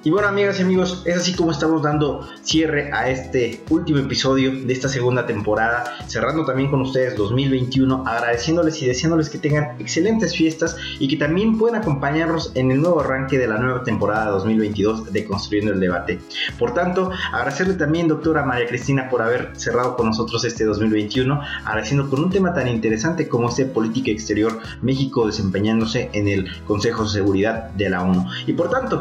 Y 0.05 0.11
bueno, 0.11 0.29
amigas 0.29 0.61
y 0.61 0.63
amigos, 0.63 1.03
es 1.07 1.17
así 1.17 1.35
como 1.35 1.51
estamos 1.51 1.81
dando 1.81 2.29
cierre 2.43 2.93
a 2.93 3.09
este 3.09 3.65
último 3.71 4.01
episodio 4.01 4.53
de 4.53 4.71
esta 4.71 4.87
segunda 4.87 5.25
temporada, 5.25 5.97
cerrando 6.09 6.45
también 6.45 6.71
con 6.71 6.83
ustedes 6.83 7.17
2021, 7.17 8.05
agradeciéndoles 8.07 8.83
y 8.83 8.87
deseándoles 8.87 9.31
que 9.31 9.39
tengan 9.39 9.81
excelentes 9.81 10.37
fiestas 10.37 10.77
y 10.99 11.09
que 11.09 11.17
también 11.17 11.57
puedan 11.57 11.81
acompañarnos 11.81 12.53
en 12.55 12.71
el 12.71 12.83
nuevo 12.83 13.01
arranque 13.01 13.39
de 13.39 13.47
la 13.47 13.57
nueva 13.57 13.83
temporada 13.83 14.27
2022 14.33 15.11
de 15.11 15.25
Construyendo 15.25 15.73
el 15.73 15.81
Debate. 15.81 16.21
Por 16.59 16.75
tanto, 16.75 17.11
agradecerle 17.33 17.73
también, 17.73 18.07
doctora 18.07 18.45
María 18.45 18.67
Cristina, 18.67 19.09
por 19.09 19.23
haber 19.23 19.53
cerrado 19.55 19.97
con 19.97 20.09
nosotros 20.09 20.45
este 20.45 20.65
2021, 20.65 21.41
agradeciendo 21.65 22.11
con 22.11 22.23
un 22.23 22.29
tema 22.31 22.53
tan 22.53 22.69
interesante 22.69 23.27
como 23.27 23.49
este 23.49 23.65
política 23.65 24.11
exterior, 24.11 24.59
México 24.83 25.27
desempeñándose 25.27 26.11
en 26.13 26.29
el 26.29 26.47
Consejo 26.67 27.05
de 27.05 27.09
Seguridad 27.09 27.71
de 27.71 27.89
la 27.89 28.03
ONU. 28.03 28.27
Y 28.47 28.53
por 28.53 28.69
tanto, 28.69 29.01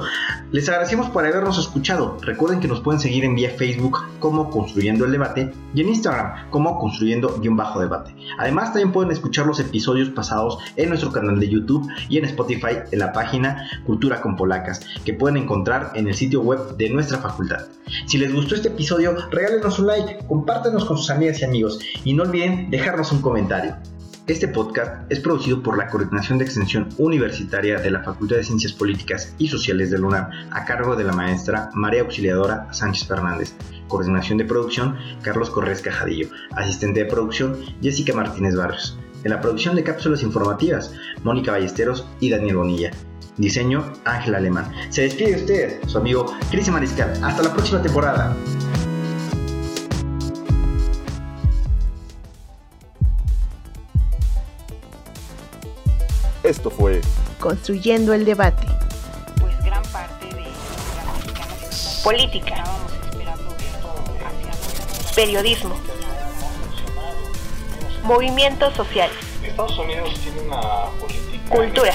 les 0.54 0.70
agradecemos 0.94 1.10
por 1.10 1.26
habernos 1.26 1.58
escuchado. 1.58 2.18
Recuerden 2.22 2.60
que 2.60 2.68
nos 2.68 2.82
pueden 2.82 3.00
seguir 3.00 3.24
en 3.26 3.34
vía 3.34 3.50
Facebook 3.50 3.98
como 4.20 4.52
Construyendo 4.52 5.06
el 5.06 5.12
Debate 5.12 5.52
y 5.74 5.82
en 5.82 5.90
Instagram 5.90 6.52
como 6.52 6.78
Construyendo-Debate. 6.78 8.16
Además, 8.38 8.74
también 8.74 8.92
pueden 8.92 9.12
escuchar 9.12 9.48
los 9.48 9.60
episodios 9.60 10.10
pasados 10.10 10.60
en 10.76 10.90
nuestro 10.90 11.12
canal 11.12 11.40
de 11.40 11.50
YouTube 11.50 11.90
y 12.10 12.20
en 12.20 12.26
Spotify 12.26 12.78
en 12.92 13.00
la 13.00 13.12
página 13.12 13.68
Cultura 13.88 14.22
con 14.22 14.36
Polacas, 14.36 14.82
que 15.04 15.16
pueden 15.16 15.38
encontrar 15.38 15.92
en 15.96 16.08
el 16.08 16.14
sitio 16.14 16.42
web 16.42 16.78
de 16.78 16.90
nuestra 16.90 17.18
facultad. 17.18 17.66
Si 18.06 18.20
les 18.20 18.32
gustó 18.32 18.54
este 18.54 18.68
episodio, 18.68 19.16
regálenos 19.32 19.80
un 19.80 19.88
like, 19.88 20.20
compártanos 20.28 20.86
con 20.86 20.98
sus 20.98 21.10
amigas 21.10 21.42
y 21.42 21.46
amigos 21.46 21.80
y 22.04 22.14
no 22.14 22.24
olviden 22.24 22.70
dejarnos 22.70 23.12
un 23.12 23.22
comentario. 23.22 23.76
Este 24.26 24.48
podcast 24.48 25.12
es 25.12 25.20
producido 25.20 25.62
por 25.62 25.78
la 25.78 25.88
Coordinación 25.88 26.38
de 26.38 26.46
Extensión 26.46 26.88
Universitaria 26.98 27.82
de 27.82 27.92
la 27.92 28.04
Facultad 28.04 28.38
de 28.38 28.46
Ciencias 28.46 28.72
Políticas 28.72 29.36
y 29.38 29.50
Sociales 29.50 29.92
de 29.92 30.00
UNAM 30.00 30.30
a 30.50 30.64
cargo 30.64 30.96
de 30.96 31.04
la 31.04 31.12
maestra 31.12 31.70
María 31.74 32.04
Auxiliadora 32.04 32.72
Sánchez 32.72 33.06
Fernández. 33.06 33.54
Coordinación 33.90 34.38
de 34.38 34.46
producción 34.46 34.96
Carlos 35.24 35.50
Corrés 35.50 35.82
Cajadillo. 35.82 36.30
Asistente 36.52 37.04
de 37.04 37.10
producción 37.10 37.58
Jessica 37.82 38.14
Martínez 38.14 38.56
Barrios. 38.56 38.98
En 39.26 39.32
la 39.32 39.42
producción 39.42 39.76
de 39.76 39.84
cápsulas 39.84 40.24
informativas 40.24 40.94
Mónica 41.26 41.52
Ballesteros 41.52 42.08
y 42.22 42.30
Daniel 42.30 42.56
Bonilla. 42.56 42.92
Diseño 43.36 43.92
Ángel 44.06 44.36
Alemán. 44.36 44.72
Se 44.90 45.02
despide 45.02 45.32
de 45.32 45.36
usted, 45.36 45.80
su 45.86 45.98
amigo 45.98 46.34
Cristian 46.50 46.76
Mariscal. 46.76 47.12
Hasta 47.22 47.44
la 47.44 47.52
próxima 47.52 47.82
temporada. 47.82 48.34
Esto 56.44 56.70
fue 56.70 57.00
Construyendo 57.40 58.14
el 58.14 58.26
debate. 58.26 58.68
Pues 59.40 59.58
gran 59.64 59.82
parte 59.84 60.26
de 60.28 60.44
política, 62.04 62.64
periodismo, 65.16 65.76
movimientos 68.04 68.74
sociales, 68.76 69.16
Estados 69.42 69.78
Unidos 69.78 70.14
tiene 70.22 70.42
una 70.42 70.62
política 71.00 71.50
cultura, 71.50 71.94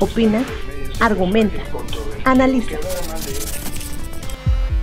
Opina, 0.00 0.44
argumenta, 1.00 1.62
analiza. 2.24 2.76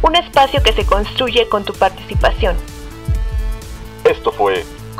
un 0.01 0.15
espacio 0.15 0.63
que 0.63 0.71
se 0.73 0.85
construye 0.85 1.47
con 1.49 1.65
tu 1.65 1.73
participación. 1.73 2.55
Esto 4.05 4.31
fue 4.31 4.65